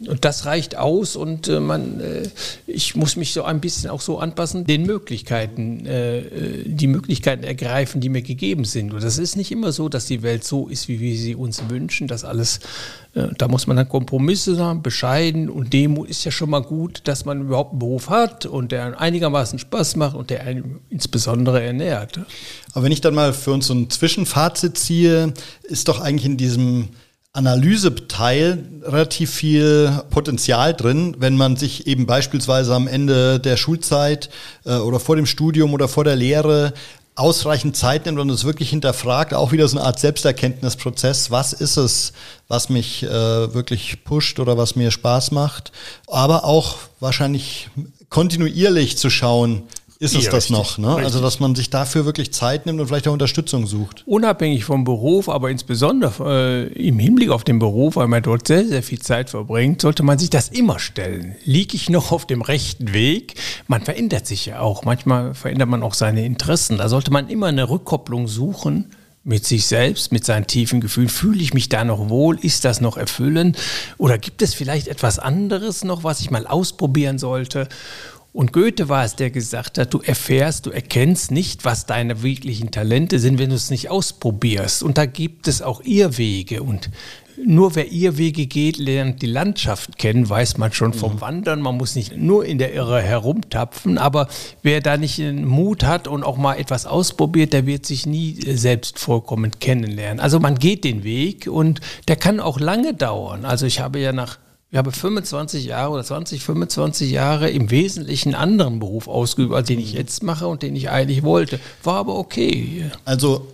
Und 0.07 0.25
das 0.25 0.47
reicht 0.47 0.77
aus 0.77 1.15
und 1.15 1.49
äh, 1.49 1.61
man, 1.61 2.01
äh, 2.01 2.29
ich 2.67 2.97
muss 2.97 3.17
mich 3.17 3.33
so 3.33 3.45
ein 3.45 3.61
bisschen 3.61 3.91
auch 3.91 4.01
so 4.01 4.19
anpassen, 4.19 4.65
den 4.65 4.85
Möglichkeiten, 4.85 5.87
äh, 5.87 6.19
äh, 6.19 6.65
die 6.67 6.89
Möglichkeiten 6.89 7.45
ergreifen, 7.45 8.01
die 8.01 8.09
mir 8.09 8.23
gegeben 8.23 8.65
sind. 8.65 8.93
Und 8.93 9.03
das 9.03 9.19
ist 9.19 9.37
nicht 9.37 9.53
immer 9.53 9.71
so, 9.71 9.89
dass 9.89 10.07
die 10.07 10.23
Welt 10.23 10.45
so 10.45 10.69
ist, 10.69 10.89
wie 10.89 10.99
wir 10.99 11.17
sie 11.17 11.37
uns 11.37 11.63
wünschen, 11.69 12.09
dass 12.09 12.25
alles, 12.25 12.61
äh, 13.15 13.29
da 13.39 13.47
muss 13.47 13.67
man 13.67 13.77
dann 13.77 13.89
Kompromisse 13.89 14.59
haben, 14.59 14.83
bescheiden 14.83 15.49
und 15.49 15.73
Demo 15.73 16.05
ist 16.05 16.25
ja 16.25 16.33
schon 16.33 16.51
mal 16.51 16.63
gut, 16.63 17.03
dass 17.05 17.25
man 17.25 17.43
überhaupt 17.43 17.73
einen 17.73 17.79
Beruf 17.79 18.11
hat 18.11 18.47
und 18.47 18.73
der 18.73 19.01
einigermaßen 19.01 19.61
Spaß 19.61 19.97
macht 19.97 20.17
und 20.17 20.31
der 20.31 20.43
einen 20.43 20.81
insbesondere 20.91 21.63
ernährt. 21.63 22.19
Aber 22.73 22.85
wenn 22.85 22.93
ich 22.93 23.01
dann 23.01 23.15
mal 23.15 23.33
für 23.33 23.53
uns 23.53 23.69
so 23.69 23.75
ein 23.75 23.89
Zwischenfazit 23.89 24.77
ziehe, 24.79 25.33
ist 25.63 25.89
doch 25.89 26.01
eigentlich 26.01 26.27
in 26.27 26.37
diesem 26.37 26.89
Analyseteil 27.35 28.63
relativ 28.83 29.31
viel 29.33 30.03
Potenzial 30.11 30.75
drin, 30.75 31.17
wenn 31.19 31.37
man 31.37 31.57
sich 31.57 31.87
eben 31.87 32.05
beispielsweise 32.05 32.75
am 32.75 32.87
Ende 32.87 33.41
der 33.41 33.57
Schulzeit 33.57 34.29
äh, 34.67 34.75
oder 34.75 35.01
vor 35.01 35.17
dem 35.17 35.25
Studium 35.25 35.73
oder 35.73 35.89
vor 35.89 36.05
der 36.05 36.17
Lehre 36.17 36.75
ausreichend 37.15 37.77
Zeit 37.77 38.07
nimmt 38.07 38.19
und 38.19 38.31
es 38.31 38.45
wirklich 38.45 38.71
hinterfragt, 38.71 39.35
auch 39.35 39.53
wieder 39.53 39.69
so 39.69 39.79
eine 39.79 39.87
Art 39.87 39.99
Selbsterkenntnisprozess. 39.99 41.31
Was 41.31 41.53
ist 41.53 41.77
es, 41.77 42.13
was 42.49 42.69
mich 42.69 43.03
äh, 43.03 43.09
wirklich 43.55 44.05
pusht 44.05 44.39
oder 44.39 44.57
was 44.57 44.77
mir 44.77 44.91
Spaß 44.91 45.31
macht? 45.31 45.73
Aber 46.09 46.45
auch 46.45 46.77
wahrscheinlich 47.01 47.69
kontinuierlich 48.09 48.99
zu 48.99 49.09
schauen, 49.09 49.63
ist 50.03 50.17
es 50.17 50.25
ja, 50.25 50.31
das 50.33 50.51
richtig, 50.51 50.57
noch. 50.57 50.79
Ne? 50.79 50.97
Also, 50.97 51.21
dass 51.21 51.39
man 51.39 51.55
sich 51.55 51.71
dafür 51.71 52.05
wirklich 52.05 52.33
Zeit 52.33 52.67
nimmt 52.67 52.81
und 52.81 52.89
vielleicht 52.89 53.07
auch 53.07 53.13
Unterstützung 53.13 53.69
sucht. 53.69 54.03
Unabhängig 54.05 54.65
vom 54.65 54.83
Beruf, 54.83 55.29
aber 55.29 55.49
insbesondere 55.49 56.69
äh, 56.75 56.89
im 56.89 56.99
Hinblick 56.99 57.31
auf 57.31 57.45
den 57.45 57.61
Beruf, 57.61 57.95
weil 57.95 58.09
man 58.09 58.21
dort 58.21 58.49
sehr, 58.49 58.67
sehr 58.67 58.83
viel 58.83 58.99
Zeit 58.99 59.31
verbringt, 59.31 59.81
sollte 59.81 60.03
man 60.03 60.19
sich 60.19 60.29
das 60.29 60.49
immer 60.49 60.81
stellen. 60.81 61.37
Liege 61.45 61.77
ich 61.77 61.89
noch 61.89 62.11
auf 62.11 62.27
dem 62.27 62.43
rechten 62.43 62.93
Weg? 62.93 63.35
Man 63.69 63.83
verändert 63.83 64.27
sich 64.27 64.47
ja 64.47 64.59
auch. 64.59 64.85
Manchmal 64.85 65.35
verändert 65.35 65.69
man 65.69 65.85
auch 65.85 65.95
seine 65.95 66.27
Interessen. 66.27 66.79
Da 66.79 66.89
sollte 66.89 67.13
man 67.13 67.29
immer 67.29 67.47
eine 67.47 67.71
Rückkopplung 67.71 68.27
suchen 68.27 68.87
mit 69.23 69.47
sich 69.47 69.67
selbst, 69.67 70.11
mit 70.11 70.25
seinen 70.25 70.49
tiefen 70.49 70.81
Gefühlen. 70.81 71.11
Fühle 71.11 71.41
ich 71.41 71.55
mich 71.55 71.69
da 71.69 71.85
noch 71.85 72.09
wohl? 72.09 72.41
Ist 72.41 72.65
das 72.65 72.81
noch 72.81 72.97
erfüllend? 72.97 73.57
Oder 73.99 74.19
gibt 74.19 74.43
es 74.43 74.53
vielleicht 74.53 74.89
etwas 74.89 75.21
anderes 75.21 75.85
noch, 75.85 76.03
was 76.03 76.19
ich 76.19 76.33
mal 76.33 76.49
ausprobieren 76.49 77.21
sollte? 77.21 77.69
Und 78.33 78.55
Goethe 78.55 78.89
war 78.89 79.05
es, 79.05 79.15
der 79.15 79.31
gesagt 79.31 79.77
hat, 79.77 79.93
du 79.93 80.01
erfährst, 80.01 80.65
du 80.65 80.71
erkennst 80.71 81.31
nicht, 81.31 81.67
was 81.67 81.85
deine 81.85 82.23
wirklichen 82.23 82.71
Talente 82.71 83.19
sind, 83.19 83.39
wenn 83.39 83.51
du 83.51 83.57
es 83.57 83.71
nicht 83.71 83.91
ausprobierst. 83.91 84.83
Und 84.83 84.97
da 84.97 85.05
gibt 85.05 85.49
es 85.49 85.61
auch 85.61 85.83
Irrwege. 85.85 86.63
Und 86.63 86.89
nur 87.45 87.75
wer 87.75 87.93
Irrwege 87.93 88.47
geht, 88.47 88.79
lernt 88.79 89.21
die 89.21 89.27
Landschaft 89.27 89.99
kennen, 89.99 90.29
weiß 90.29 90.57
man 90.57 90.73
schon 90.73 90.95
vom 90.95 91.15
mhm. 91.15 91.21
Wandern. 91.21 91.61
Man 91.61 91.77
muss 91.77 91.95
nicht 91.95 92.17
nur 92.17 92.47
in 92.47 92.57
der 92.57 92.73
Irre 92.73 93.03
herumtapfen, 93.03 93.99
aber 93.99 94.29
wer 94.63 94.81
da 94.81 94.97
nicht 94.97 95.19
den 95.19 95.45
Mut 95.45 95.85
hat 95.85 96.09
und 96.09 96.25
auch 96.25 96.39
mal 96.39 96.55
etwas 96.55 96.87
ausprobiert, 96.87 97.53
der 97.53 97.67
wird 97.67 97.85
sich 97.85 98.07
nie 98.07 98.39
selbst 98.55 98.99
vollkommen 98.99 99.53
kennenlernen. 99.61 100.21
Also 100.21 100.41
man 100.41 100.59
geht 100.59 100.85
den 100.85 101.05
Weg 101.05 101.49
und 101.49 101.81
der 102.09 102.17
kann 102.17 102.41
auch 102.41 102.59
lange 102.59 102.95
dauern. 102.95 103.45
Also 103.45 103.67
ich 103.67 103.81
habe 103.81 103.99
ja 103.99 104.13
nach 104.13 104.39
ich 104.73 104.79
habe 104.79 104.91
25 104.91 105.67
Jahre 105.67 105.93
oder 105.93 106.03
20, 106.03 106.43
25 106.43 107.11
Jahre 107.11 107.51
im 107.51 107.71
Wesentlichen 107.71 108.35
einen 108.35 108.43
anderen 108.43 108.79
Beruf 108.79 109.07
ausgeübt, 109.07 109.53
als 109.53 109.69
den 109.69 109.79
ich 109.79 109.93
jetzt 109.93 110.23
mache 110.23 110.47
und 110.47 110.63
den 110.63 110.75
ich 110.75 110.89
eigentlich 110.89 111.23
wollte. 111.23 111.61
War 111.83 111.97
aber 111.97 112.17
okay. 112.17 112.91
Also 113.05 113.49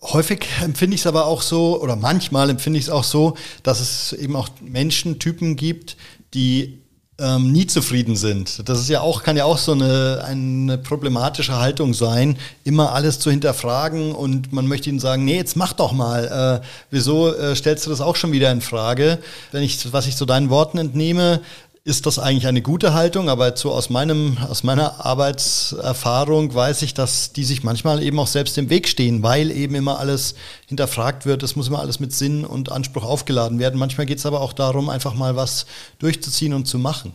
häufig 0.00 0.46
empfinde 0.62 0.94
ich 0.94 1.00
es 1.00 1.08
aber 1.08 1.26
auch 1.26 1.42
so, 1.42 1.82
oder 1.82 1.96
manchmal 1.96 2.50
empfinde 2.50 2.78
ich 2.78 2.84
es 2.84 2.90
auch 2.90 3.02
so, 3.02 3.36
dass 3.64 3.80
es 3.80 4.12
eben 4.12 4.36
auch 4.36 4.48
Menschentypen 4.60 5.56
gibt, 5.56 5.96
die 6.34 6.78
ähm, 7.18 7.52
nie 7.52 7.66
zufrieden 7.66 8.16
sind. 8.16 8.68
Das 8.68 8.80
ist 8.80 8.88
ja 8.88 9.00
auch, 9.00 9.22
kann 9.22 9.36
ja 9.36 9.44
auch 9.44 9.58
so 9.58 9.72
eine, 9.72 10.24
eine 10.26 10.78
problematische 10.78 11.56
Haltung 11.58 11.94
sein, 11.94 12.36
immer 12.64 12.92
alles 12.92 13.20
zu 13.20 13.30
hinterfragen 13.30 14.12
und 14.12 14.52
man 14.52 14.66
möchte 14.66 14.90
ihnen 14.90 14.98
sagen, 14.98 15.24
nee, 15.24 15.36
jetzt 15.36 15.56
mach 15.56 15.74
doch 15.74 15.92
mal. 15.92 16.60
Äh, 16.62 16.66
wieso 16.90 17.32
äh, 17.32 17.54
stellst 17.54 17.86
du 17.86 17.90
das 17.90 18.00
auch 18.00 18.16
schon 18.16 18.32
wieder 18.32 18.50
in 18.50 18.60
Frage? 18.60 19.18
Wenn 19.52 19.62
ich, 19.62 19.92
was 19.92 20.08
ich 20.08 20.16
zu 20.16 20.26
deinen 20.26 20.50
Worten 20.50 20.78
entnehme, 20.78 21.40
ist 21.86 22.06
das 22.06 22.18
eigentlich 22.18 22.46
eine 22.46 22.62
gute 22.62 22.94
Haltung, 22.94 23.28
aber 23.28 23.54
so 23.58 23.70
aus 23.70 23.90
meinem, 23.90 24.38
aus 24.48 24.62
meiner 24.62 25.04
Arbeitserfahrung 25.04 26.54
weiß 26.54 26.80
ich, 26.80 26.94
dass 26.94 27.34
die 27.34 27.44
sich 27.44 27.62
manchmal 27.62 28.02
eben 28.02 28.18
auch 28.18 28.26
selbst 28.26 28.56
im 28.56 28.70
Weg 28.70 28.88
stehen, 28.88 29.22
weil 29.22 29.50
eben 29.50 29.74
immer 29.74 30.00
alles 30.00 30.34
hinterfragt 30.66 31.26
wird. 31.26 31.42
Es 31.42 31.56
muss 31.56 31.68
immer 31.68 31.80
alles 31.80 32.00
mit 32.00 32.14
Sinn 32.14 32.46
und 32.46 32.72
Anspruch 32.72 33.04
aufgeladen 33.04 33.58
werden. 33.58 33.78
Manchmal 33.78 34.06
geht 34.06 34.16
es 34.16 34.24
aber 34.24 34.40
auch 34.40 34.54
darum, 34.54 34.88
einfach 34.88 35.12
mal 35.12 35.36
was 35.36 35.66
durchzuziehen 35.98 36.54
und 36.54 36.66
zu 36.66 36.78
machen. 36.78 37.12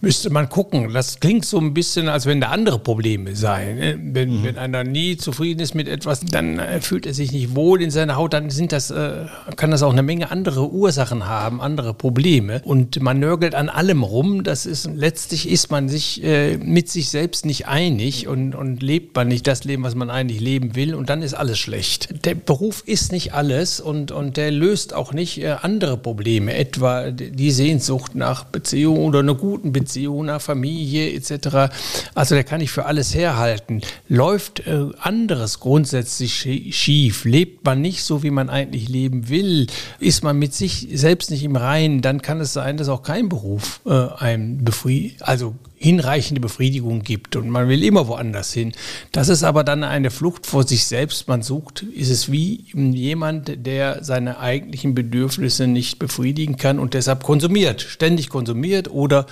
Müsste 0.00 0.30
man 0.30 0.48
gucken. 0.48 0.92
Das 0.92 1.20
klingt 1.20 1.44
so 1.44 1.58
ein 1.58 1.72
bisschen, 1.74 2.08
als 2.08 2.26
wenn 2.26 2.40
da 2.40 2.48
andere 2.48 2.78
Probleme 2.78 3.36
seien. 3.36 3.76
Ne? 3.76 3.98
Wenn, 4.02 4.40
mhm. 4.40 4.44
wenn 4.44 4.58
einer 4.58 4.84
nie 4.84 5.16
zufrieden 5.16 5.60
ist 5.60 5.74
mit 5.74 5.88
etwas, 5.88 6.20
dann 6.20 6.58
äh, 6.58 6.80
fühlt 6.80 7.06
er 7.06 7.14
sich 7.14 7.32
nicht 7.32 7.54
wohl 7.54 7.80
in 7.80 7.90
seiner 7.90 8.16
Haut, 8.16 8.32
dann 8.32 8.50
sind 8.50 8.72
das, 8.72 8.90
äh, 8.90 9.26
kann 9.56 9.70
das 9.70 9.82
auch 9.82 9.92
eine 9.92 10.02
Menge 10.02 10.30
andere 10.30 10.70
Ursachen 10.70 11.26
haben, 11.26 11.60
andere 11.60 11.94
Probleme. 11.94 12.60
Und 12.64 13.00
man 13.00 13.18
nörgelt 13.18 13.54
an 13.54 13.68
allem 13.68 14.02
rum. 14.10 14.44
Das 14.44 14.66
ist 14.66 14.90
letztlich 14.94 15.48
ist 15.48 15.70
man 15.70 15.88
sich 15.88 16.22
äh, 16.22 16.56
mit 16.58 16.88
sich 16.88 17.08
selbst 17.08 17.46
nicht 17.46 17.66
einig 17.66 18.28
und, 18.28 18.54
und 18.54 18.82
lebt 18.82 19.16
man 19.16 19.28
nicht 19.28 19.46
das 19.46 19.64
Leben, 19.64 19.82
was 19.82 19.94
man 19.94 20.10
eigentlich 20.10 20.40
leben 20.40 20.74
will. 20.74 20.94
Und 20.94 21.08
dann 21.08 21.22
ist 21.22 21.34
alles 21.34 21.58
schlecht. 21.58 22.24
Der 22.24 22.34
Beruf 22.34 22.82
ist 22.86 23.12
nicht 23.12 23.32
alles 23.34 23.80
und, 23.80 24.12
und 24.12 24.36
der 24.36 24.50
löst 24.50 24.94
auch 24.94 25.12
nicht 25.12 25.40
äh, 25.40 25.56
andere 25.62 25.96
Probleme, 25.96 26.54
etwa 26.54 27.10
die 27.10 27.50
Sehnsucht 27.50 28.14
nach 28.14 28.44
Beziehung 28.44 28.98
oder 29.04 29.20
einer 29.20 29.34
guten 29.34 29.72
Beziehung, 29.72 30.26
nach 30.26 30.40
Familie 30.40 31.12
etc. 31.12 31.72
Also 32.14 32.34
der 32.34 32.44
kann 32.44 32.60
nicht 32.60 32.70
für 32.70 32.86
alles 32.86 33.14
herhalten. 33.14 33.80
Läuft 34.08 34.66
äh, 34.66 34.86
anderes 34.98 35.60
grundsätzlich 35.60 36.34
schief, 36.70 37.24
lebt 37.24 37.64
man 37.64 37.80
nicht 37.80 38.02
so, 38.02 38.22
wie 38.22 38.30
man 38.30 38.50
eigentlich 38.50 38.88
leben 38.88 39.28
will, 39.28 39.66
ist 39.98 40.24
man 40.24 40.38
mit 40.38 40.54
sich 40.54 40.88
selbst 40.92 41.30
nicht 41.30 41.44
im 41.44 41.56
Reinen, 41.56 42.02
dann 42.02 42.22
kann 42.22 42.40
es 42.40 42.52
sein, 42.52 42.76
dass 42.76 42.88
auch 42.88 43.02
kein 43.02 43.28
Beruf 43.28 43.80
äh, 43.86 43.99
einem 44.08 44.64
befriedigt, 44.64 45.22
also 45.22 45.54
hinreichende 45.82 46.42
Befriedigung 46.42 47.02
gibt 47.02 47.36
und 47.36 47.48
man 47.48 47.66
will 47.70 47.82
immer 47.82 48.06
woanders 48.06 48.52
hin. 48.52 48.72
Das 49.12 49.30
ist 49.30 49.42
aber 49.42 49.64
dann 49.64 49.82
eine 49.82 50.10
Flucht 50.10 50.46
vor 50.46 50.64
sich 50.64 50.84
selbst. 50.84 51.26
Man 51.26 51.40
sucht, 51.40 51.82
ist 51.94 52.10
es 52.10 52.30
wie 52.30 52.66
jemand, 52.74 53.64
der 53.64 54.04
seine 54.04 54.38
eigentlichen 54.38 54.94
Bedürfnisse 54.94 55.66
nicht 55.66 55.98
befriedigen 55.98 56.58
kann 56.58 56.78
und 56.78 56.92
deshalb 56.92 57.22
konsumiert, 57.22 57.80
ständig 57.80 58.28
konsumiert 58.28 58.90
oder 58.90 59.24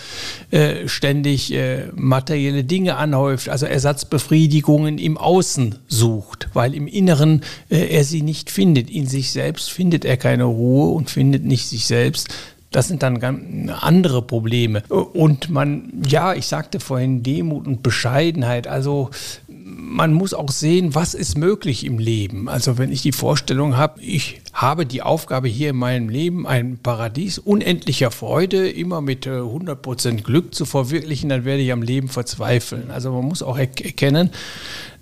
äh, 0.51 0.89
ständig 0.89 1.53
äh, 1.53 1.89
materielle 1.95 2.65
Dinge 2.65 2.97
anhäuft, 2.97 3.51
also 3.51 3.67
Ersatzbefriedigungen 3.67 4.97
im 4.97 5.19
Außen 5.19 5.75
sucht, 5.87 6.49
weil 6.55 6.75
im 6.75 6.87
Inneren 6.87 7.43
äh, 7.69 7.89
er 7.89 8.05
sie 8.05 8.23
nicht 8.23 8.51
findet. 8.51 8.89
In 8.89 9.07
sich 9.07 9.33
selbst 9.33 9.71
findet 9.71 10.07
er 10.07 10.17
keine 10.17 10.45
Ruhe 10.45 10.95
und 10.95 11.11
findet 11.11 11.45
nicht 11.45 11.67
sich 11.67 11.85
selbst 11.85 12.29
das 12.71 12.89
sind 12.89 13.03
dann 13.03 13.71
andere 13.71 14.23
Probleme. 14.23 14.83
Und 14.89 15.49
man, 15.49 16.03
ja, 16.07 16.35
ich 16.35 16.47
sagte 16.47 16.81
vorhin 16.81 17.23
Demut 17.23 17.67
und 17.67 17.83
Bescheidenheit. 17.83 18.67
Also 18.67 19.11
man 19.49 20.13
muss 20.13 20.35
auch 20.35 20.51
sehen, 20.51 20.95
was 20.95 21.15
ist 21.15 21.39
möglich 21.39 21.85
im 21.85 21.99
Leben. 21.99 22.49
Also 22.49 22.77
wenn 22.79 22.93
ich 22.93 23.03
die 23.03 23.13
Vorstellung 23.13 23.77
habe, 23.77 24.03
ich 24.03 24.43
habe 24.53 24.85
die 24.85 25.03
Aufgabe 25.03 25.49
hier 25.49 25.71
in 25.71 25.77
meinem 25.77 26.09
Leben, 26.09 26.47
ein 26.47 26.79
Paradies 26.79 27.39
unendlicher 27.39 28.11
Freude, 28.11 28.69
immer 28.69 29.01
mit 29.01 29.27
100% 29.27 30.09
äh, 30.09 30.21
Glück 30.21 30.55
zu 30.55 30.67
verwirklichen, 30.67 31.31
dann 31.31 31.45
werde 31.45 31.63
ich 31.63 31.73
am 31.73 31.83
Leben 31.83 32.09
verzweifeln. 32.09 32.91
Also 32.91 33.13
man 33.13 33.25
muss 33.25 33.43
auch 33.43 33.57
erkennen, 33.57 34.31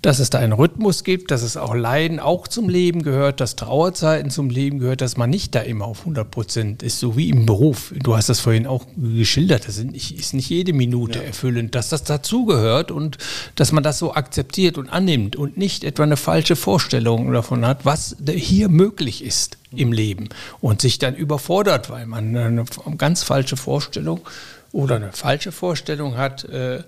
dass 0.01 0.19
es 0.19 0.29
da 0.29 0.39
einen 0.39 0.53
Rhythmus 0.53 1.03
gibt, 1.03 1.31
dass 1.31 1.41
es 1.41 1.57
auch 1.57 1.73
Leiden 1.73 2.19
auch 2.19 2.47
zum 2.47 2.69
Leben 2.69 3.03
gehört, 3.03 3.39
dass 3.39 3.55
Trauerzeiten 3.55 4.29
zum 4.31 4.49
Leben 4.49 4.79
gehört, 4.79 5.01
dass 5.01 5.17
man 5.17 5.29
nicht 5.29 5.55
da 5.55 5.61
immer 5.61 5.85
auf 5.85 6.01
100 6.01 6.29
Prozent 6.29 6.83
ist, 6.83 6.99
so 6.99 7.17
wie 7.17 7.29
im 7.29 7.45
Beruf. 7.45 7.93
Du 8.01 8.15
hast 8.15 8.29
das 8.29 8.39
vorhin 8.39 8.67
auch 8.67 8.85
geschildert, 8.95 9.67
das 9.67 9.77
ist 9.77 10.33
nicht 10.33 10.49
jede 10.49 10.73
Minute 10.73 11.19
ja. 11.19 11.25
erfüllend, 11.25 11.75
dass 11.75 11.89
das 11.89 12.03
dazugehört 12.03 12.91
und 12.91 13.17
dass 13.55 13.71
man 13.71 13.83
das 13.83 13.99
so 13.99 14.13
akzeptiert 14.13 14.77
und 14.77 14.89
annimmt 14.89 15.35
und 15.35 15.57
nicht 15.57 15.83
etwa 15.83 16.03
eine 16.03 16.17
falsche 16.17 16.55
Vorstellung 16.55 17.31
davon 17.31 17.65
hat, 17.65 17.85
was 17.85 18.15
hier 18.27 18.69
möglich 18.69 19.23
ist 19.23 19.57
im 19.75 19.91
Leben 19.91 20.29
und 20.61 20.81
sich 20.81 20.97
dann 20.99 21.15
überfordert, 21.15 21.89
weil 21.89 22.05
man 22.05 22.35
eine 22.35 22.65
ganz 22.97 23.23
falsche 23.23 23.57
Vorstellung 23.57 24.21
oder 24.77 24.97
eine 24.97 25.11
falsche 25.11 25.51
Vorstellung 25.51 26.17
hat, 26.17 26.43
äh, 26.43 26.83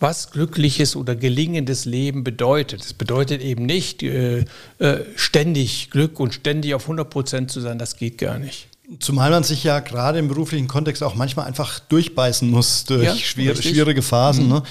was 0.00 0.32
glückliches 0.32 0.96
oder 0.96 1.14
gelingendes 1.14 1.84
Leben 1.84 2.24
bedeutet. 2.24 2.84
Es 2.84 2.94
bedeutet 2.94 3.42
eben 3.42 3.64
nicht, 3.64 4.02
äh, 4.02 4.44
äh, 4.80 5.04
ständig 5.14 5.90
Glück 5.92 6.18
und 6.18 6.34
ständig 6.34 6.74
auf 6.74 6.82
100 6.82 7.08
Prozent 7.08 7.52
zu 7.52 7.60
sein, 7.60 7.78
das 7.78 7.94
geht 7.94 8.18
gar 8.18 8.40
nicht. 8.40 8.66
Zumal 8.98 9.30
man 9.30 9.44
sich 9.44 9.62
ja 9.62 9.78
gerade 9.78 10.18
im 10.18 10.26
beruflichen 10.26 10.66
Kontext 10.66 11.00
auch 11.04 11.14
manchmal 11.14 11.46
einfach 11.46 11.78
durchbeißen 11.78 12.50
muss 12.50 12.86
durch 12.86 13.04
ja, 13.04 13.14
schwer, 13.14 13.54
schwierige 13.54 14.02
Phasen. 14.02 14.46
Mhm. 14.46 14.54
Ne? 14.54 14.62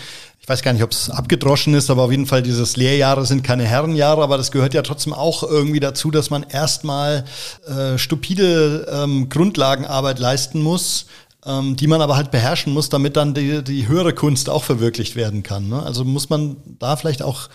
Ich 0.41 0.49
weiß 0.49 0.61
gar 0.61 0.73
nicht, 0.73 0.83
ob 0.83 0.91
es 0.91 1.09
abgedroschen 1.09 1.73
ist, 1.73 1.89
aber 1.89 2.03
auf 2.03 2.11
jeden 2.11 2.25
Fall 2.25 2.41
dieses 2.41 2.75
Lehrjahre 2.75 3.25
sind 3.25 3.43
keine 3.43 3.63
Herrenjahre, 3.63 4.23
aber 4.23 4.35
das 4.35 4.51
gehört 4.51 4.73
ja 4.73 4.81
trotzdem 4.81 5.13
auch 5.13 5.43
irgendwie 5.43 5.79
dazu, 5.79 6.11
dass 6.11 6.29
man 6.29 6.43
erstmal 6.43 7.23
äh, 7.65 7.97
stupide 7.97 8.87
ähm, 8.91 9.29
Grundlagenarbeit 9.29 10.19
leisten 10.19 10.61
muss, 10.61 11.05
ähm, 11.47 11.75
die 11.75 11.87
man 11.87 12.01
aber 12.01 12.17
halt 12.17 12.31
beherrschen 12.31 12.73
muss, 12.73 12.89
damit 12.89 13.15
dann 13.15 13.33
die, 13.33 13.63
die 13.63 13.87
höhere 13.87 14.13
Kunst 14.13 14.49
auch 14.49 14.63
verwirklicht 14.63 15.15
werden 15.15 15.43
kann. 15.43 15.69
Ne? 15.69 15.81
Also 15.81 16.03
muss 16.03 16.29
man 16.29 16.57
da 16.79 16.95
vielleicht 16.95 17.23
auch 17.23 17.49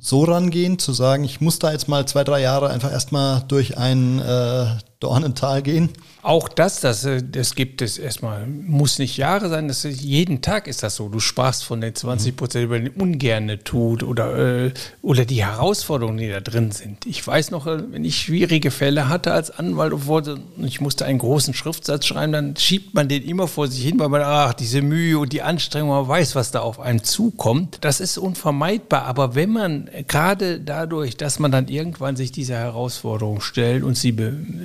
so 0.00 0.24
rangehen, 0.24 0.78
zu 0.78 0.92
sagen, 0.92 1.24
ich 1.24 1.40
muss 1.40 1.58
da 1.58 1.72
jetzt 1.72 1.88
mal 1.88 2.06
zwei, 2.06 2.24
drei 2.24 2.40
Jahre 2.40 2.70
einfach 2.70 2.92
erstmal 2.92 3.42
durch 3.48 3.78
ein 3.78 4.20
äh, 4.20 4.66
Dornental 5.00 5.62
gehen? 5.62 5.90
Auch 6.22 6.48
das, 6.48 6.80
das, 6.80 7.04
äh, 7.04 7.22
das 7.22 7.54
gibt 7.54 7.82
es 7.82 7.98
erstmal, 7.98 8.46
muss 8.48 8.98
nicht 8.98 9.16
Jahre 9.16 9.48
sein, 9.48 9.68
das 9.68 9.84
ist, 9.84 10.00
jeden 10.00 10.42
Tag 10.42 10.66
ist 10.66 10.82
das 10.82 10.96
so. 10.96 11.08
Du 11.08 11.20
sprachst 11.20 11.64
von 11.64 11.80
den 11.80 11.94
20 11.94 12.36
Prozent, 12.36 12.64
über 12.64 12.80
den 12.80 12.88
Ungerne 12.88 13.62
tut 13.62 14.02
oder, 14.02 14.66
äh, 14.66 14.72
oder 15.00 15.24
die 15.24 15.44
Herausforderungen, 15.44 16.18
die 16.18 16.28
da 16.28 16.40
drin 16.40 16.72
sind. 16.72 17.06
Ich 17.06 17.24
weiß 17.24 17.52
noch, 17.52 17.68
äh, 17.68 17.92
wenn 17.92 18.04
ich 18.04 18.18
schwierige 18.18 18.72
Fälle 18.72 19.08
hatte 19.08 19.32
als 19.32 19.52
Anwalt 19.52 19.92
und 19.92 20.64
ich 20.64 20.80
musste 20.80 21.04
einen 21.04 21.20
großen 21.20 21.54
Schriftsatz 21.54 22.06
schreiben, 22.06 22.32
dann 22.32 22.56
schiebt 22.56 22.92
man 22.94 23.06
den 23.08 23.22
immer 23.22 23.46
vor 23.46 23.68
sich 23.68 23.84
hin, 23.84 24.00
weil 24.00 24.08
man, 24.08 24.22
ach, 24.22 24.52
diese 24.52 24.82
Mühe 24.82 25.16
und 25.18 25.32
die 25.32 25.42
Anstrengung, 25.42 25.90
man 25.90 26.08
weiß, 26.08 26.34
was 26.34 26.50
da 26.50 26.60
auf 26.60 26.80
einen 26.80 27.04
zukommt. 27.04 27.78
Das 27.82 28.00
ist 28.00 28.18
unvermeidbar, 28.18 29.04
aber 29.04 29.36
wenn 29.36 29.50
man 29.50 29.88
gerade 30.08 30.58
dadurch, 30.58 31.16
dass 31.16 31.38
man 31.38 31.52
dann 31.52 31.68
irgendwann 31.68 32.16
sich 32.16 32.32
dieser 32.32 32.56
Herausforderung 32.56 33.40
stellt 33.40 33.84
und 33.84 33.96
sie 33.96 34.16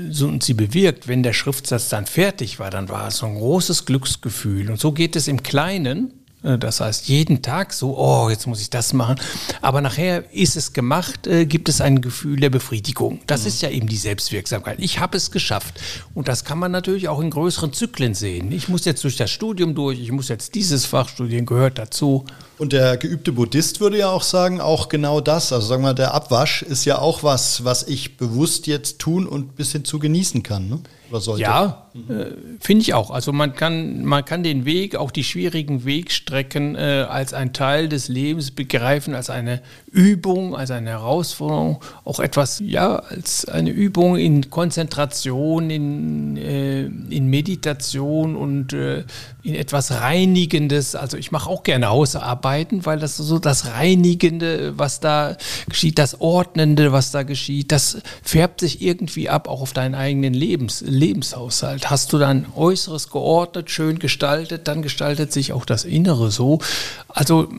so 0.09 0.22
und 0.27 0.43
sie 0.43 0.53
bewirkt, 0.53 1.07
wenn 1.07 1.23
der 1.23 1.33
Schriftsatz 1.33 1.89
dann 1.89 2.05
fertig 2.05 2.59
war, 2.59 2.69
dann 2.69 2.89
war 2.89 3.07
es 3.07 3.17
so 3.17 3.25
ein 3.25 3.35
großes 3.35 3.85
Glücksgefühl. 3.85 4.69
Und 4.69 4.79
so 4.79 4.91
geht 4.91 5.15
es 5.15 5.27
im 5.27 5.43
Kleinen. 5.43 6.22
Äh, 6.43 6.57
das 6.57 6.79
heißt, 6.79 7.07
jeden 7.07 7.41
Tag 7.41 7.73
so, 7.73 7.97
oh, 7.97 8.29
jetzt 8.29 8.47
muss 8.47 8.61
ich 8.61 8.69
das 8.69 8.93
machen. 8.93 9.15
Aber 9.61 9.81
nachher 9.81 10.31
ist 10.33 10.55
es 10.55 10.73
gemacht, 10.73 11.27
äh, 11.27 11.45
gibt 11.45 11.69
es 11.69 11.81
ein 11.81 12.01
Gefühl 12.01 12.39
der 12.39 12.49
Befriedigung. 12.49 13.21
Das 13.27 13.41
mhm. 13.41 13.47
ist 13.47 13.61
ja 13.61 13.69
eben 13.69 13.87
die 13.87 13.97
Selbstwirksamkeit. 13.97 14.79
Ich 14.79 14.99
habe 14.99 15.17
es 15.17 15.31
geschafft. 15.31 15.79
Und 16.13 16.27
das 16.27 16.43
kann 16.43 16.59
man 16.59 16.71
natürlich 16.71 17.07
auch 17.09 17.19
in 17.19 17.29
größeren 17.29 17.73
Zyklen 17.73 18.13
sehen. 18.13 18.51
Ich 18.51 18.69
muss 18.69 18.85
jetzt 18.85 19.03
durch 19.03 19.17
das 19.17 19.31
Studium 19.31 19.75
durch, 19.75 19.99
ich 19.99 20.11
muss 20.11 20.27
jetzt 20.27 20.55
dieses 20.55 20.85
Fach 20.85 21.09
studieren, 21.09 21.45
gehört 21.45 21.77
dazu. 21.77 22.25
Und 22.57 22.73
der 22.73 22.97
geübte 22.97 23.31
Buddhist 23.31 23.79
würde 23.79 23.97
ja 23.97 24.09
auch 24.09 24.23
sagen, 24.23 24.61
auch 24.61 24.89
genau 24.89 25.21
das. 25.21 25.51
Also 25.51 25.67
sagen 25.67 25.81
wir 25.81 25.89
mal, 25.89 25.93
der 25.93 26.13
Abwasch 26.13 26.61
ist 26.61 26.85
ja 26.85 26.99
auch 26.99 27.23
was, 27.23 27.65
was 27.65 27.83
ich 27.83 28.17
bewusst 28.17 28.67
jetzt 28.67 28.99
tun 28.99 29.27
und 29.27 29.55
bis 29.55 29.71
hin 29.71 29.85
zu 29.85 29.99
genießen 29.99 30.43
kann. 30.43 30.69
Ne? 30.69 30.79
Oder 31.09 31.19
sollte. 31.19 31.41
Ja, 31.41 31.82
äh, 31.93 32.25
finde 32.59 32.81
ich 32.81 32.93
auch. 32.93 33.11
Also 33.11 33.33
man 33.33 33.55
kann, 33.55 34.05
man 34.05 34.23
kann 34.23 34.43
den 34.43 34.65
Weg, 34.65 34.95
auch 34.95 35.11
die 35.11 35.23
schwierigen 35.23 35.85
Wegstrecken 35.85 36.75
äh, 36.75 37.05
als 37.09 37.33
ein 37.33 37.53
Teil 37.53 37.89
des 37.89 38.07
Lebens 38.07 38.51
begreifen, 38.51 39.13
als 39.15 39.29
eine 39.29 39.61
Übung, 39.91 40.55
als 40.55 40.71
eine 40.71 40.91
Herausforderung, 40.91 41.83
auch 42.05 42.19
etwas, 42.19 42.61
ja, 42.65 42.95
als 42.95 43.45
eine 43.45 43.71
Übung 43.71 44.17
in 44.17 44.49
Konzentration, 44.49 45.69
in, 45.69 46.37
äh, 46.37 46.83
in 46.83 47.27
Meditation 47.27 48.35
und 48.35 48.73
äh, 48.73 49.03
in 49.43 49.55
etwas 49.55 49.91
Reinigendes. 49.91 50.95
Also 50.95 51.17
ich 51.17 51.31
mache 51.31 51.49
auch 51.49 51.63
gerne 51.63 51.89
Hausarbeit 51.89 52.53
Arbeiten, 52.53 52.85
weil 52.85 52.99
das 52.99 53.17
so 53.17 53.39
das 53.39 53.67
Reinigende, 53.67 54.77
was 54.77 54.99
da 54.99 55.37
geschieht, 55.67 55.97
das 55.97 56.19
Ordnende, 56.21 56.91
was 56.91 57.11
da 57.11 57.23
geschieht, 57.23 57.71
das 57.71 57.97
färbt 58.21 58.59
sich 58.59 58.81
irgendwie 58.81 59.29
ab, 59.29 59.47
auch 59.47 59.61
auf 59.61 59.73
deinen 59.73 59.95
eigenen 59.95 60.33
Lebens, 60.33 60.81
Lebenshaushalt. 60.81 61.82
Hast 61.85 62.13
du 62.13 62.17
dann 62.17 62.45
Äußeres 62.55 63.09
geordnet, 63.09 63.69
schön 63.69 63.99
gestaltet, 63.99 64.67
dann 64.67 64.81
gestaltet 64.81 65.31
sich 65.31 65.53
auch 65.53 65.65
das 65.65 65.83
Innere 65.83 66.31
so. 66.31 66.59
Also 67.07 67.49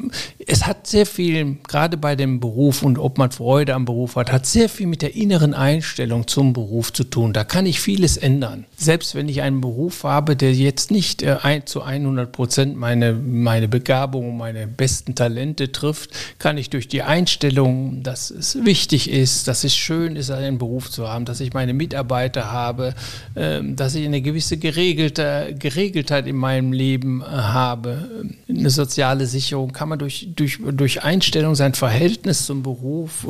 es 0.47 0.67
hat 0.67 0.87
sehr 0.87 1.07
viel, 1.07 1.57
gerade 1.67 1.97
bei 1.97 2.17
dem 2.17 2.41
Beruf 2.41 2.83
und 2.83 2.99
ob 2.99 3.19
man 3.19 3.31
Freude 3.31 3.75
am 3.75 3.85
Beruf 3.85 4.17
hat, 4.17 4.33
hat 4.33 4.47
sehr 4.47 4.69
viel 4.69 4.87
mit 4.87 5.03
der 5.03 5.15
inneren 5.15 5.55
Einstellung 5.55 6.27
zum 6.27 6.53
Beruf 6.53 6.93
zu 6.93 7.05
tun. 7.05 7.33
Da 7.33 7.45
kann 7.45 7.67
ich 7.67 7.81
vieles 7.81 8.17
ändern. 8.17 8.67
Selbst 8.77 9.15
wenn 9.15 9.29
ich 9.29 9.43
einen 9.43 9.61
Beruf 9.61 10.05
habe, 10.05 10.37
der 10.37 10.53
jetzt 10.53 10.91
nicht 10.91 11.23
äh, 11.23 11.37
ein, 11.43 11.67
zu 11.67 11.83
100 11.83 12.33
Prozent 12.33 12.77
meine, 12.77 13.13
meine 13.13 13.69
Begabung, 13.69 14.37
meine 14.37 14.67
besten 14.67 15.15
Talente 15.15 15.73
trifft, 15.73 16.11
kann 16.39 16.59
ich 16.59 16.71
durch 16.71 16.89
die 16.89 17.03
Einstellung, 17.03 18.03
dass 18.03 18.31
es 18.31 18.65
wichtig 18.65 19.11
ist, 19.11 19.49
dass 19.49 19.65
es 19.65 19.75
schön 19.75 20.17
ist, 20.17 20.31
einen 20.31 20.59
Beruf 20.59 20.91
zu 20.91 21.09
haben, 21.09 21.25
dass 21.25 21.41
ich 21.41 21.53
meine 21.53 21.75
Mitarbeiter 21.75 22.51
habe, 22.51 22.95
äh, 23.35 23.61
dass 23.63 23.95
ich 23.95 24.05
eine 24.05 24.23
gewisse 24.23 24.57
Geregelte, 24.57 25.55
Geregeltheit 25.59 26.27
in 26.27 26.37
meinem 26.37 26.73
Leben 26.73 27.23
äh, 27.23 27.25
habe, 27.25 28.09
eine 28.49 28.71
soziale 28.71 29.27
Sicherung, 29.27 29.73
kann 29.73 29.89
man 29.89 29.99
durch, 29.99 30.29
durch, 30.35 30.59
durch 30.73 31.03
Einstellung 31.03 31.55
sein 31.55 31.75
Verhältnis 31.75 32.47
zum 32.47 32.63
Beruf 32.63 33.27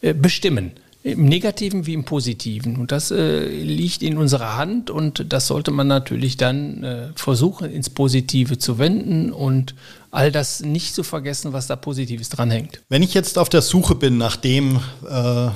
äh 0.00 0.14
bestimmen. 0.14 0.72
Im 1.04 1.26
Negativen 1.26 1.84
wie 1.84 1.92
im 1.92 2.04
Positiven. 2.04 2.78
Und 2.78 2.90
das 2.90 3.10
äh, 3.10 3.46
liegt 3.46 4.02
in 4.02 4.16
unserer 4.16 4.56
Hand 4.56 4.88
und 4.88 5.26
das 5.34 5.48
sollte 5.48 5.70
man 5.70 5.86
natürlich 5.86 6.38
dann 6.38 6.82
äh, 6.82 7.08
versuchen, 7.14 7.70
ins 7.70 7.90
Positive 7.90 8.56
zu 8.56 8.78
wenden 8.78 9.30
und 9.30 9.74
all 10.10 10.32
das 10.32 10.60
nicht 10.60 10.94
zu 10.94 11.02
vergessen, 11.02 11.52
was 11.52 11.66
da 11.66 11.76
Positives 11.76 12.30
dranhängt. 12.30 12.80
Wenn 12.88 13.02
ich 13.02 13.12
jetzt 13.12 13.36
auf 13.36 13.50
der 13.50 13.60
Suche 13.60 13.94
bin 13.94 14.16
nach 14.16 14.36
dem, 14.36 14.80
äh, 15.06 15.48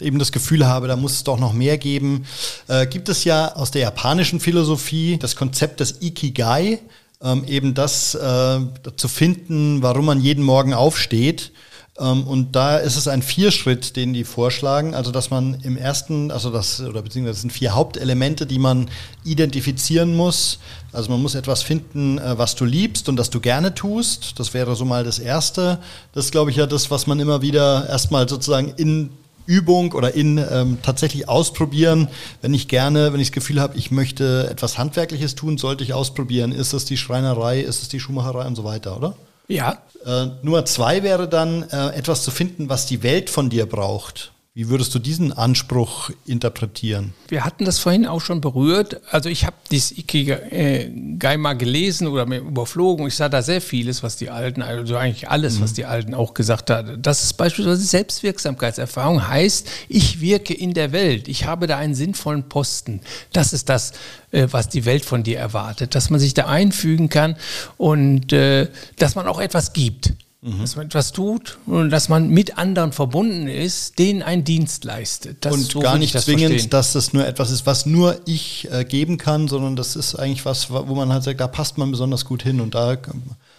eben 0.00 0.20
das 0.20 0.30
Gefühl 0.30 0.64
habe, 0.64 0.86
da 0.86 0.94
muss 0.94 1.14
es 1.14 1.24
doch 1.24 1.40
noch 1.40 1.54
mehr 1.54 1.76
geben, 1.76 2.24
äh, 2.68 2.86
gibt 2.86 3.08
es 3.08 3.24
ja 3.24 3.52
aus 3.56 3.72
der 3.72 3.82
japanischen 3.82 4.38
Philosophie 4.38 5.18
das 5.18 5.34
Konzept 5.34 5.80
des 5.80 6.02
Ikigai, 6.02 6.78
ähm, 7.20 7.44
eben 7.48 7.74
das 7.74 8.14
äh, 8.14 8.60
zu 8.94 9.08
finden, 9.08 9.82
warum 9.82 10.04
man 10.04 10.20
jeden 10.20 10.44
Morgen 10.44 10.72
aufsteht 10.72 11.50
und 11.96 12.56
da 12.56 12.78
ist 12.78 12.96
es 12.96 13.06
ein 13.06 13.22
Vierschritt, 13.22 13.94
den 13.94 14.12
die 14.12 14.24
vorschlagen, 14.24 14.96
also 14.96 15.12
dass 15.12 15.30
man 15.30 15.60
im 15.62 15.76
ersten, 15.76 16.32
also 16.32 16.50
das, 16.50 16.80
oder 16.80 17.02
beziehungsweise 17.02 17.34
das 17.34 17.40
sind 17.42 17.52
vier 17.52 17.74
Hauptelemente, 17.74 18.46
die 18.46 18.58
man 18.58 18.90
identifizieren 19.22 20.16
muss. 20.16 20.58
Also 20.92 21.12
man 21.12 21.22
muss 21.22 21.36
etwas 21.36 21.62
finden, 21.62 22.18
äh, 22.18 22.36
was 22.36 22.56
du 22.56 22.64
liebst 22.64 23.08
und 23.08 23.14
das 23.14 23.30
du 23.30 23.38
gerne 23.38 23.76
tust. 23.76 24.40
Das 24.40 24.54
wäre 24.54 24.74
so 24.74 24.84
mal 24.84 25.04
das 25.04 25.20
Erste. 25.20 25.78
Das 26.12 26.32
glaube 26.32 26.50
ich, 26.50 26.56
ja 26.56 26.66
das, 26.66 26.90
was 26.90 27.06
man 27.06 27.20
immer 27.20 27.42
wieder 27.42 27.88
erstmal 27.88 28.28
sozusagen 28.28 28.74
in 28.76 29.10
Übung 29.46 29.92
oder 29.92 30.14
in 30.14 30.38
ähm, 30.38 30.78
tatsächlich 30.82 31.28
ausprobieren. 31.28 32.08
Wenn 32.42 32.54
ich 32.54 32.66
gerne, 32.66 33.12
wenn 33.12 33.20
ich 33.20 33.28
das 33.28 33.34
Gefühl 33.34 33.60
habe, 33.60 33.76
ich 33.76 33.92
möchte 33.92 34.48
etwas 34.50 34.78
Handwerkliches 34.78 35.36
tun, 35.36 35.58
sollte 35.58 35.84
ich 35.84 35.94
ausprobieren. 35.94 36.50
Ist 36.50 36.72
es 36.72 36.86
die 36.86 36.96
Schreinerei, 36.96 37.60
ist 37.60 37.82
es 37.82 37.88
die 37.88 38.00
Schuhmacherei 38.00 38.46
und 38.46 38.56
so 38.56 38.64
weiter, 38.64 38.96
oder? 38.96 39.14
Ja. 39.48 39.78
Äh, 40.04 40.26
Nummer 40.42 40.64
zwei 40.66 41.02
wäre 41.02 41.28
dann, 41.28 41.62
äh, 41.70 41.88
etwas 41.96 42.22
zu 42.22 42.30
finden, 42.30 42.68
was 42.68 42.86
die 42.86 43.02
Welt 43.02 43.30
von 43.30 43.48
dir 43.48 43.66
braucht. 43.66 44.33
Wie 44.56 44.68
würdest 44.68 44.94
du 44.94 45.00
diesen 45.00 45.32
Anspruch 45.32 46.10
interpretieren? 46.26 47.12
Wir 47.26 47.44
hatten 47.44 47.64
das 47.64 47.80
vorhin 47.80 48.06
auch 48.06 48.20
schon 48.20 48.40
berührt. 48.40 49.00
Also 49.10 49.28
ich 49.28 49.46
habe 49.46 49.56
dieses 49.72 49.90
Ikigai 49.98 51.36
mal 51.38 51.54
gelesen 51.54 52.06
oder 52.06 52.24
mir 52.24 52.38
überflogen. 52.38 53.04
Ich 53.08 53.16
sah 53.16 53.28
da 53.28 53.42
sehr 53.42 53.60
vieles, 53.60 54.04
was 54.04 54.14
die 54.14 54.30
Alten, 54.30 54.62
also 54.62 54.96
eigentlich 54.96 55.28
alles, 55.28 55.58
mhm. 55.58 55.62
was 55.64 55.72
die 55.72 55.86
Alten 55.86 56.14
auch 56.14 56.34
gesagt 56.34 56.70
haben. 56.70 57.02
Das 57.02 57.24
ist 57.24 57.32
beispielsweise 57.32 57.82
Selbstwirksamkeitserfahrung 57.82 59.26
heißt, 59.26 59.68
ich 59.88 60.20
wirke 60.20 60.54
in 60.54 60.72
der 60.72 60.92
Welt. 60.92 61.26
Ich 61.26 61.46
habe 61.46 61.66
da 61.66 61.76
einen 61.76 61.96
sinnvollen 61.96 62.48
Posten. 62.48 63.00
Das 63.32 63.52
ist 63.52 63.68
das, 63.68 63.90
äh, 64.30 64.46
was 64.52 64.68
die 64.68 64.84
Welt 64.84 65.04
von 65.04 65.24
dir 65.24 65.36
erwartet. 65.36 65.96
Dass 65.96 66.10
man 66.10 66.20
sich 66.20 66.32
da 66.32 66.46
einfügen 66.46 67.08
kann 67.08 67.34
und 67.76 68.32
äh, 68.32 68.68
dass 69.00 69.16
man 69.16 69.26
auch 69.26 69.40
etwas 69.40 69.72
gibt 69.72 70.12
mhm. 70.44 70.60
dass 70.60 70.76
man 70.76 70.86
etwas 70.86 71.12
tut 71.12 71.58
und 71.66 71.90
dass 71.90 72.08
man 72.08 72.28
mit 72.28 72.58
anderen 72.58 72.92
verbunden 72.92 73.48
ist, 73.48 73.98
denen 73.98 74.22
einen 74.22 74.44
Dienst 74.44 74.84
leistet. 74.84 75.44
Das, 75.44 75.54
und 75.54 75.62
so 75.62 75.80
gar 75.80 75.98
nicht 75.98 76.14
das 76.14 76.26
zwingend, 76.26 76.50
verstehen. 76.50 76.70
dass 76.70 76.92
das 76.92 77.12
nur 77.12 77.26
etwas 77.26 77.50
ist, 77.50 77.66
was 77.66 77.86
nur 77.86 78.20
ich 78.26 78.68
äh, 78.70 78.84
geben 78.84 79.18
kann, 79.18 79.48
sondern 79.48 79.74
das 79.74 79.96
ist 79.96 80.14
eigentlich 80.14 80.44
was, 80.44 80.70
wo 80.70 80.94
man 80.94 81.12
halt 81.12 81.24
sagt, 81.24 81.40
da 81.40 81.48
passt 81.48 81.78
man 81.78 81.90
besonders 81.90 82.24
gut 82.24 82.42
hin 82.42 82.60
und 82.60 82.74
da 82.74 82.96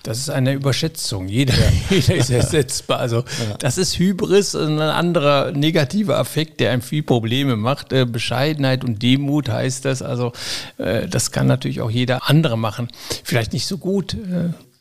das 0.04 0.20
ist 0.20 0.30
eine 0.30 0.54
Überschätzung. 0.54 1.28
Jeder, 1.28 1.56
ja. 1.56 1.72
jeder 1.90 2.16
ist 2.16 2.30
ersetzbar. 2.30 3.00
Also 3.00 3.18
ja. 3.18 3.58
das 3.58 3.80
ist 3.80 3.98
Hybris, 3.98 4.54
ein 4.54 4.80
anderer 4.80 5.52
negativer 5.52 6.20
Affekt, 6.20 6.60
der 6.60 6.72
einem 6.72 6.84
viel 6.84 7.02
Probleme 7.02 7.56
macht. 7.56 7.92
Äh, 7.92 8.06
Bescheidenheit 8.06 8.84
und 8.84 9.02
Demut 9.02 9.50
heißt 9.50 9.84
das. 9.84 10.04
Also 10.04 10.32
äh, 10.78 11.08
das 11.08 11.32
kann 11.32 11.48
natürlich 11.48 11.82
auch 11.82 11.90
jeder 11.90 12.30
andere 12.30 12.56
machen. 12.56 12.88
Vielleicht 13.24 13.52
nicht 13.54 13.66
so 13.66 13.80
gut. 13.80 14.16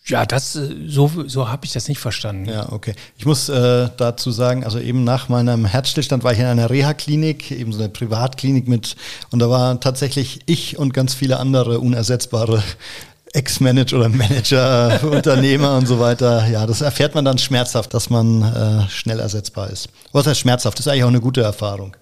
Ja, 0.07 0.27
das 0.27 0.55
äh, 0.55 0.69
so, 0.87 1.11
so 1.27 1.49
habe 1.49 1.65
ich 1.65 1.73
das 1.73 1.89
nicht 1.89 1.99
verstanden. 1.99 2.47
Ja, 2.47 2.71
okay. 2.71 2.95
Ich 3.17 3.25
muss 3.25 3.49
äh, 3.49 3.89
dazu 3.97 4.31
sagen, 4.31 4.65
also 4.65 4.79
eben 4.79 5.03
nach 5.03 5.29
meinem 5.29 5.65
Herzstillstand 5.65 6.25
war 6.25 6.33
ich 6.33 6.39
in 6.39 6.45
einer 6.45 6.69
Reha-Klinik, 6.69 7.51
eben 7.51 7.73
so 7.73 7.79
eine 7.79 7.89
Privatklinik 7.89 8.69
mit, 8.69 8.97
und 9.31 9.39
da 9.39 9.49
waren 9.49 9.81
tatsächlich 9.81 10.41
ich 10.47 10.79
und 10.79 10.93
ganz 10.93 11.15
viele 11.15 11.39
andere 11.39 11.81
unersetzbare 11.81 12.63
Ex-Manager 13.33 13.97
oder 13.97 14.09
Manager, 14.11 15.01
Unternehmer 15.11 15.77
und 15.77 15.87
so 15.87 15.99
weiter. 15.99 16.47
Ja, 16.49 16.67
das 16.67 16.83
erfährt 16.83 17.15
man 17.15 17.25
dann 17.25 17.39
schmerzhaft, 17.39 17.93
dass 17.95 18.11
man 18.11 18.43
äh, 18.43 18.89
schnell 18.91 19.19
ersetzbar 19.19 19.71
ist. 19.71 19.89
Was 20.13 20.27
heißt 20.27 20.39
schmerzhaft? 20.39 20.79
Das 20.79 20.87
ist 20.87 20.93
eigentlich 20.93 21.05
auch 21.05 21.09
eine 21.09 21.21
gute 21.21 21.41
Erfahrung. 21.41 21.97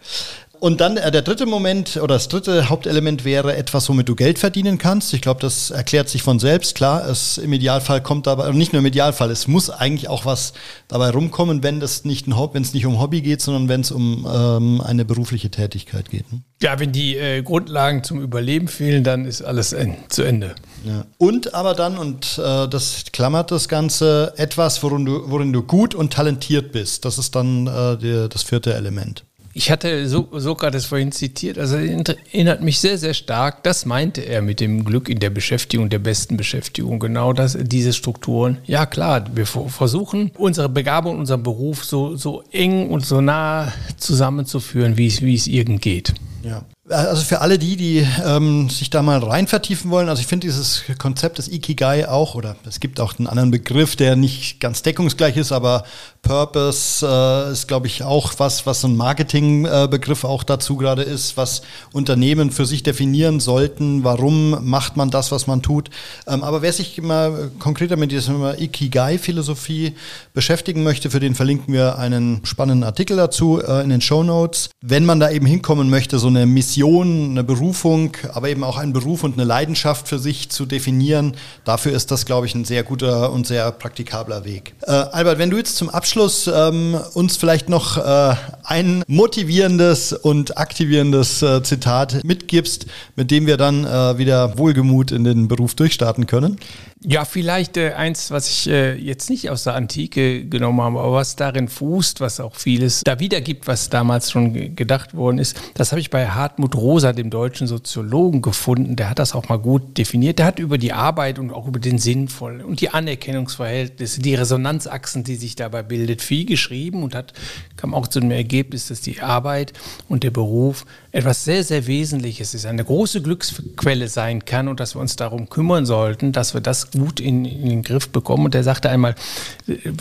Und 0.62 0.80
dann 0.80 0.96
äh, 0.96 1.10
der 1.10 1.22
dritte 1.22 1.44
Moment 1.44 1.96
oder 1.96 2.14
das 2.14 2.28
dritte 2.28 2.68
Hauptelement 2.68 3.24
wäre 3.24 3.56
etwas, 3.56 3.88
womit 3.88 4.08
du 4.08 4.14
Geld 4.14 4.38
verdienen 4.38 4.78
kannst. 4.78 5.12
Ich 5.12 5.20
glaube, 5.20 5.40
das 5.40 5.72
erklärt 5.72 6.08
sich 6.08 6.22
von 6.22 6.38
selbst. 6.38 6.76
Klar, 6.76 7.04
es 7.08 7.36
im 7.36 7.52
Idealfall 7.52 8.00
kommt 8.00 8.28
dabei, 8.28 8.48
nicht 8.52 8.72
nur 8.72 8.78
im 8.78 8.86
Idealfall, 8.86 9.32
es 9.32 9.48
muss 9.48 9.70
eigentlich 9.70 10.08
auch 10.08 10.24
was 10.24 10.52
dabei 10.86 11.10
rumkommen, 11.10 11.64
wenn 11.64 11.80
das 11.80 12.04
nicht 12.04 12.28
ein 12.28 12.36
wenn 12.52 12.62
es 12.62 12.74
nicht 12.74 12.86
um 12.86 13.00
Hobby 13.00 13.22
geht, 13.22 13.40
sondern 13.40 13.68
wenn 13.68 13.80
es 13.80 13.90
um 13.90 14.24
ähm, 14.32 14.80
eine 14.80 15.04
berufliche 15.04 15.50
Tätigkeit 15.50 16.10
geht. 16.10 16.32
Ne? 16.32 16.42
Ja, 16.62 16.78
wenn 16.78 16.92
die 16.92 17.16
äh, 17.16 17.42
Grundlagen 17.42 18.04
zum 18.04 18.22
Überleben 18.22 18.68
fehlen, 18.68 19.02
dann 19.02 19.24
ist 19.24 19.42
alles 19.42 19.72
en 19.72 19.96
zu 20.10 20.22
Ende. 20.22 20.54
Ja. 20.84 21.06
Und 21.18 21.54
aber 21.54 21.74
dann, 21.74 21.98
und 21.98 22.38
äh, 22.38 22.68
das 22.68 23.06
klammert 23.12 23.50
das 23.50 23.68
Ganze, 23.68 24.32
etwas, 24.36 24.80
worin 24.84 25.06
du, 25.06 25.28
worin 25.28 25.52
du 25.52 25.64
gut 25.64 25.96
und 25.96 26.12
talentiert 26.12 26.70
bist. 26.70 27.04
Das 27.04 27.18
ist 27.18 27.34
dann 27.34 27.66
äh, 27.66 27.98
die, 27.98 28.28
das 28.28 28.44
vierte 28.44 28.74
Element. 28.74 29.24
Ich 29.54 29.70
hatte 29.70 30.08
so, 30.08 30.28
Sokrates 30.32 30.86
vorhin 30.86 31.12
zitiert, 31.12 31.58
also 31.58 31.76
erinnert 31.76 32.62
mich 32.62 32.80
sehr, 32.80 32.96
sehr 32.96 33.14
stark. 33.14 33.62
Das 33.62 33.84
meinte 33.84 34.22
er 34.22 34.40
mit 34.40 34.60
dem 34.60 34.84
Glück 34.84 35.08
in 35.08 35.18
der 35.18 35.30
Beschäftigung, 35.30 35.90
der 35.90 35.98
besten 35.98 36.36
Beschäftigung. 36.36 36.98
Genau 36.98 37.32
das, 37.32 37.58
diese 37.60 37.92
Strukturen. 37.92 38.58
Ja, 38.66 38.86
klar, 38.86 39.24
wir 39.34 39.46
versuchen, 39.46 40.30
unsere 40.36 40.68
Begabung, 40.68 41.18
unseren 41.18 41.42
Beruf 41.42 41.84
so, 41.84 42.16
so 42.16 42.42
eng 42.50 42.88
und 42.88 43.04
so 43.04 43.20
nah 43.20 43.72
zusammenzuführen, 43.98 44.96
wie 44.96 45.06
es, 45.06 45.20
wie 45.20 45.34
es 45.34 45.46
irgend 45.46 45.82
geht. 45.82 46.14
Ja. 46.42 46.64
Also 46.92 47.22
für 47.22 47.40
alle 47.40 47.58
die, 47.58 47.76
die 47.76 48.06
ähm, 48.24 48.68
sich 48.68 48.90
da 48.90 49.02
mal 49.02 49.18
rein 49.18 49.46
vertiefen 49.46 49.90
wollen, 49.90 50.08
also 50.08 50.20
ich 50.20 50.26
finde 50.26 50.46
dieses 50.46 50.82
Konzept 50.98 51.38
des 51.38 51.48
Ikigai 51.48 52.08
auch, 52.08 52.34
oder 52.34 52.56
es 52.66 52.80
gibt 52.80 53.00
auch 53.00 53.18
einen 53.18 53.26
anderen 53.26 53.50
Begriff, 53.50 53.96
der 53.96 54.16
nicht 54.16 54.60
ganz 54.60 54.82
deckungsgleich 54.82 55.36
ist, 55.36 55.52
aber 55.52 55.84
Purpose 56.22 57.04
äh, 57.04 57.52
ist, 57.52 57.66
glaube 57.66 57.88
ich, 57.88 58.04
auch 58.04 58.34
was, 58.38 58.64
was 58.66 58.80
so 58.82 58.88
ein 58.88 58.96
Marketingbegriff 58.96 60.22
äh, 60.22 60.26
auch 60.26 60.44
dazu 60.44 60.76
gerade 60.76 61.02
ist, 61.02 61.36
was 61.36 61.62
Unternehmen 61.92 62.50
für 62.50 62.64
sich 62.64 62.82
definieren 62.82 63.40
sollten. 63.40 64.04
Warum 64.04 64.68
macht 64.68 64.96
man 64.96 65.10
das, 65.10 65.32
was 65.32 65.48
man 65.48 65.62
tut? 65.62 65.90
Ähm, 66.28 66.44
aber 66.44 66.62
wer 66.62 66.72
sich 66.72 67.02
mal 67.02 67.50
konkreter 67.58 67.96
mit 67.96 68.12
dieser 68.12 68.60
Ikigai-Philosophie 68.60 69.94
beschäftigen 70.32 70.84
möchte, 70.84 71.10
für 71.10 71.20
den 71.20 71.34
verlinken 71.34 71.74
wir 71.74 71.98
einen 71.98 72.44
spannenden 72.44 72.84
Artikel 72.84 73.16
dazu 73.16 73.60
äh, 73.60 73.82
in 73.82 73.88
den 73.88 74.00
Show 74.00 74.22
Notes. 74.22 74.70
Wenn 74.80 75.04
man 75.04 75.18
da 75.18 75.30
eben 75.30 75.46
hinkommen 75.46 75.90
möchte, 75.90 76.20
so 76.20 76.28
eine 76.28 76.46
Mission, 76.46 76.81
eine 76.88 77.44
Berufung, 77.44 78.16
aber 78.32 78.48
eben 78.48 78.64
auch 78.64 78.76
einen 78.76 78.92
Beruf 78.92 79.24
und 79.24 79.34
eine 79.34 79.44
Leidenschaft 79.44 80.08
für 80.08 80.18
sich 80.18 80.50
zu 80.50 80.66
definieren, 80.66 81.34
dafür 81.64 81.92
ist 81.92 82.10
das, 82.10 82.26
glaube 82.26 82.46
ich, 82.46 82.54
ein 82.54 82.64
sehr 82.64 82.82
guter 82.82 83.32
und 83.32 83.46
sehr 83.46 83.70
praktikabler 83.72 84.44
Weg. 84.44 84.74
Äh, 84.82 84.90
Albert, 84.90 85.38
wenn 85.38 85.50
du 85.50 85.56
jetzt 85.56 85.76
zum 85.76 85.88
Abschluss 85.88 86.12
Abschluss 86.12 86.46
ähm, 86.46 86.98
uns 87.14 87.36
vielleicht 87.36 87.68
noch 87.68 87.96
äh, 87.96 88.34
ein 88.64 89.02
motivierendes 89.06 90.12
und 90.12 90.58
aktivierendes 90.58 91.42
äh, 91.42 91.62
Zitat 91.62 92.22
mitgibst, 92.22 92.86
mit 93.16 93.30
dem 93.30 93.46
wir 93.46 93.56
dann 93.56 93.84
äh, 93.84 94.18
wieder 94.18 94.58
wohlgemut 94.58 95.10
in 95.10 95.24
den 95.24 95.48
Beruf 95.48 95.74
durchstarten 95.74 96.26
können? 96.26 96.58
Ja, 97.04 97.24
vielleicht 97.24 97.76
äh, 97.76 97.94
eins, 97.94 98.30
was 98.30 98.48
ich 98.48 98.68
äh, 98.68 98.94
jetzt 98.94 99.28
nicht 99.28 99.50
aus 99.50 99.64
der 99.64 99.74
Antike 99.74 100.44
genommen 100.44 100.80
habe, 100.80 101.00
aber 101.00 101.14
was 101.14 101.34
darin 101.34 101.66
fußt, 101.66 102.20
was 102.20 102.38
auch 102.38 102.54
vieles 102.54 103.02
da 103.04 103.18
wiedergibt, 103.18 103.66
was 103.66 103.90
damals 103.90 104.30
schon 104.30 104.76
gedacht 104.76 105.12
worden 105.14 105.38
ist. 105.38 105.56
Das 105.74 105.90
habe 105.90 106.00
ich 106.00 106.10
bei 106.10 106.28
Hartmut 106.28 106.76
Rosa, 106.76 107.12
dem 107.12 107.30
deutschen 107.30 107.66
Soziologen, 107.66 108.40
gefunden. 108.40 108.94
Der 108.94 109.10
hat 109.10 109.18
das 109.18 109.34
auch 109.34 109.48
mal 109.48 109.58
gut 109.58 109.98
definiert. 109.98 110.38
Der 110.38 110.46
hat 110.46 110.60
über 110.60 110.78
die 110.78 110.92
Arbeit 110.92 111.40
und 111.40 111.52
auch 111.52 111.66
über 111.66 111.80
den 111.80 111.98
Sinnvollen 111.98 112.62
und 112.62 112.80
die 112.80 112.90
Anerkennungsverhältnisse, 112.90 114.20
die 114.20 114.36
Resonanzachsen, 114.36 115.24
die 115.24 115.34
sich 115.34 115.56
dabei 115.56 115.82
bildet, 115.82 116.22
viel 116.22 116.46
geschrieben 116.46 117.02
und 117.02 117.16
hat, 117.16 117.32
kam 117.76 117.94
auch 117.94 118.06
zu 118.06 118.20
dem 118.20 118.30
Ergebnis, 118.30 118.86
dass 118.86 119.00
die 119.00 119.20
Arbeit 119.20 119.72
und 120.08 120.22
der 120.22 120.30
Beruf 120.30 120.86
etwas 121.10 121.44
sehr, 121.44 121.64
sehr 121.64 121.88
Wesentliches 121.88 122.54
ist, 122.54 122.64
eine 122.64 122.84
große 122.84 123.22
Glücksquelle 123.22 124.08
sein 124.08 124.44
kann 124.44 124.68
und 124.68 124.78
dass 124.78 124.94
wir 124.94 125.00
uns 125.00 125.16
darum 125.16 125.48
kümmern 125.48 125.84
sollten, 125.84 126.30
dass 126.30 126.54
wir 126.54 126.60
das 126.60 126.91
gut 126.92 127.20
in, 127.20 127.44
in 127.44 127.68
den 127.68 127.82
Griff 127.82 128.08
bekommen. 128.08 128.46
Und 128.46 128.54
er 128.54 128.64
sagte 128.64 128.90
einmal, 128.90 129.14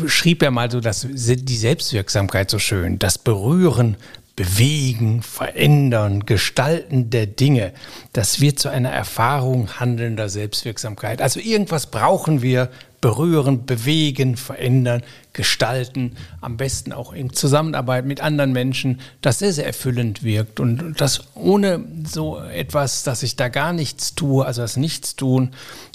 schrieb 0.08 0.44
er 0.44 0.52
mal 0.52 0.70
so, 0.70 0.80
dass 0.80 1.08
die 1.10 1.58
Selbstwirksamkeit 1.58 2.50
so 2.50 2.60
schön, 2.60 3.00
das 3.00 3.18
Berühren, 3.18 3.98
Bewegen, 4.38 5.22
Verändern, 5.22 6.26
Gestalten 6.26 7.10
der 7.10 7.28
Dinge, 7.28 7.74
das 8.14 8.40
wird 8.40 8.60
zu 8.60 8.70
einer 8.70 8.90
Erfahrung 8.90 9.80
handelnder 9.80 10.30
Selbstwirksamkeit. 10.30 11.22
Also 11.22 11.40
irgendwas 11.40 11.88
brauchen 11.88 12.42
wir, 12.42 12.70
berühren, 13.02 13.66
bewegen, 13.66 14.38
verändern, 14.38 15.02
gestalten, 15.34 16.16
am 16.40 16.56
besten 16.56 16.94
auch 16.94 17.14
in 17.14 17.34
Zusammenarbeit 17.34 18.06
mit 18.06 18.22
anderen 18.22 18.52
Menschen, 18.52 19.02
das 19.22 19.40
sehr, 19.40 19.54
sehr 19.54 19.66
erfüllend 19.66 20.24
wirkt. 20.24 20.60
Und 20.60 21.02
das 21.02 21.36
ohne 21.36 21.84
so 22.06 22.40
etwas, 22.40 23.04
dass 23.04 23.24
ich 23.24 23.36
da 23.36 23.50
gar 23.50 23.74
nichts 23.74 24.14
tue, 24.14 24.46
also 24.46 24.62
das 24.62 24.78
Nichtstun, 24.78 25.52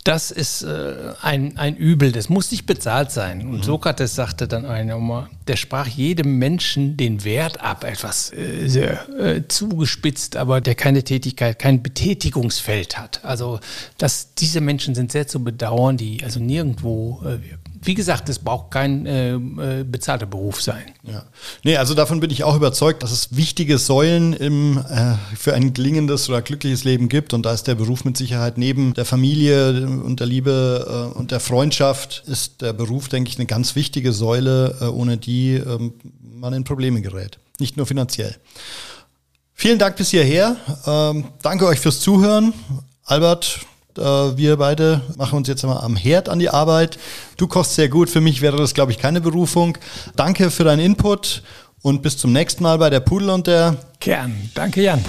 das 0.07 0.31
ist 0.31 0.63
äh, 0.63 1.15
ein, 1.21 1.57
ein 1.59 1.77
Übel, 1.77 2.13
das 2.13 2.29
muss 2.29 2.53
nicht 2.53 2.65
bezahlt 2.65 3.11
sein. 3.11 3.41
Und 3.41 3.59
mhm. 3.59 3.63
Sokrates 3.65 4.15
sagte 4.15 4.47
dann 4.47 4.65
einmal, 4.65 5.29
der 5.49 5.57
sprach 5.57 5.89
jedem 5.89 6.39
Menschen 6.39 6.97
den 6.97 7.25
Wert 7.25 7.61
ab, 7.61 7.83
etwas 7.83 8.33
äh, 8.33 8.69
sehr 8.69 9.09
äh, 9.19 9.43
zugespitzt, 9.49 10.37
aber 10.37 10.61
der 10.61 10.77
keine 10.77 11.03
Tätigkeit, 11.03 11.59
kein 11.59 11.83
Betätigungsfeld 11.83 12.97
hat. 12.99 13.25
Also 13.25 13.59
dass 13.99 14.35
diese 14.35 14.61
Menschen 14.61 14.95
sind 14.95 15.11
sehr 15.11 15.27
zu 15.27 15.43
bedauern, 15.43 15.97
die 15.97 16.23
also 16.23 16.39
nirgendwo 16.39 17.23
äh, 17.25 17.39
wie 17.87 17.95
gesagt, 17.95 18.29
es 18.29 18.39
braucht 18.39 18.71
kein 18.71 19.07
äh, 19.07 19.35
äh, 19.35 19.85
bezahlter 19.85 20.27
Beruf 20.27 20.61
sein. 20.61 20.85
Ja. 21.03 21.25
Nee, 21.63 21.77
also 21.77 21.95
davon 21.95 22.21
bin 22.21 22.31
ich 22.31 22.45
auch 22.45 22.57
überzeugt, 22.57 23.03
dass 23.03 23.13
es 23.13 23.37
wichtige 23.37 23.79
Säulen 23.79 24.33
im, 24.33 24.79
äh, 24.79 25.15
für 25.37 25.55
ein 25.55 25.73
gelingendes 25.73 26.29
oder 26.29 26.43
glückliches 26.43 26.85
Leben 26.85 27.09
gibt. 27.09 27.33
Und 27.33 27.45
da 27.45 27.53
ist 27.53 27.67
der 27.67 27.75
Beruf 27.75 28.05
mit 28.05 28.17
Sicherheit 28.17 28.59
neben 28.59 28.95
der 28.95 29.05
Familie 29.05 29.87
und 29.87 30.21
der 30.21 30.27
Liebe 30.27 31.13
äh, 31.15 31.19
und 31.19 31.31
der 31.31 31.41
Freundschaft, 31.41 32.25
ist 32.27 32.63
der 32.63 32.73
Beruf, 32.73 33.09
denke 33.09 33.31
ich, 33.31 33.39
eine 33.39 33.47
ganz 33.47 33.77
wichtige 33.77 34.13
Säule, 34.13 34.77
äh, 34.81 34.85
ohne 34.85 35.17
die 35.17 35.55
ähm, 35.55 35.95
man 36.21 36.53
in 36.53 36.65
Probleme 36.65 37.01
gerät. 37.01 37.39
Nicht 37.59 37.77
nur 37.77 37.87
finanziell. 37.87 38.37
Vielen 39.55 39.79
Dank 39.79 39.97
bis 39.97 40.11
hierher. 40.11 40.57
Ähm, 40.87 41.25
danke 41.43 41.67
euch 41.67 41.81
fürs 41.81 42.01
Zuhören. 42.01 42.53
Albert, 43.05 43.61
äh, 43.61 43.76
wir 43.99 44.57
beide 44.57 45.01
machen 45.17 45.39
uns 45.39 45.49
jetzt 45.49 45.65
mal 45.65 45.81
am 45.81 45.97
Herd 45.97 46.29
an 46.29 46.39
die 46.39 46.51
Arbeit. 46.51 46.99
Du 47.37 47.47
kochst 47.47 47.75
sehr 47.75 47.89
gut. 47.89 48.11
Für 48.11 48.21
mich 48.21 48.43
wäre 48.43 48.57
das, 48.57 48.75
glaube 48.75 48.93
ich, 48.93 48.99
keine 48.99 49.21
Berufung. 49.21 49.79
Danke 50.17 50.51
für 50.51 50.65
deinen 50.65 50.81
Input 50.81 51.43
und 51.83 52.03
bis 52.03 52.19
zum 52.19 52.33
nächsten 52.33 52.63
Mal 52.63 52.79
bei 52.79 52.91
der 52.91 53.01
Pudel 53.01 53.31
und 53.31 53.47
der 53.47 53.77
Kern. 54.01 54.51
Danke, 54.55 54.83
Jan. 54.83 55.05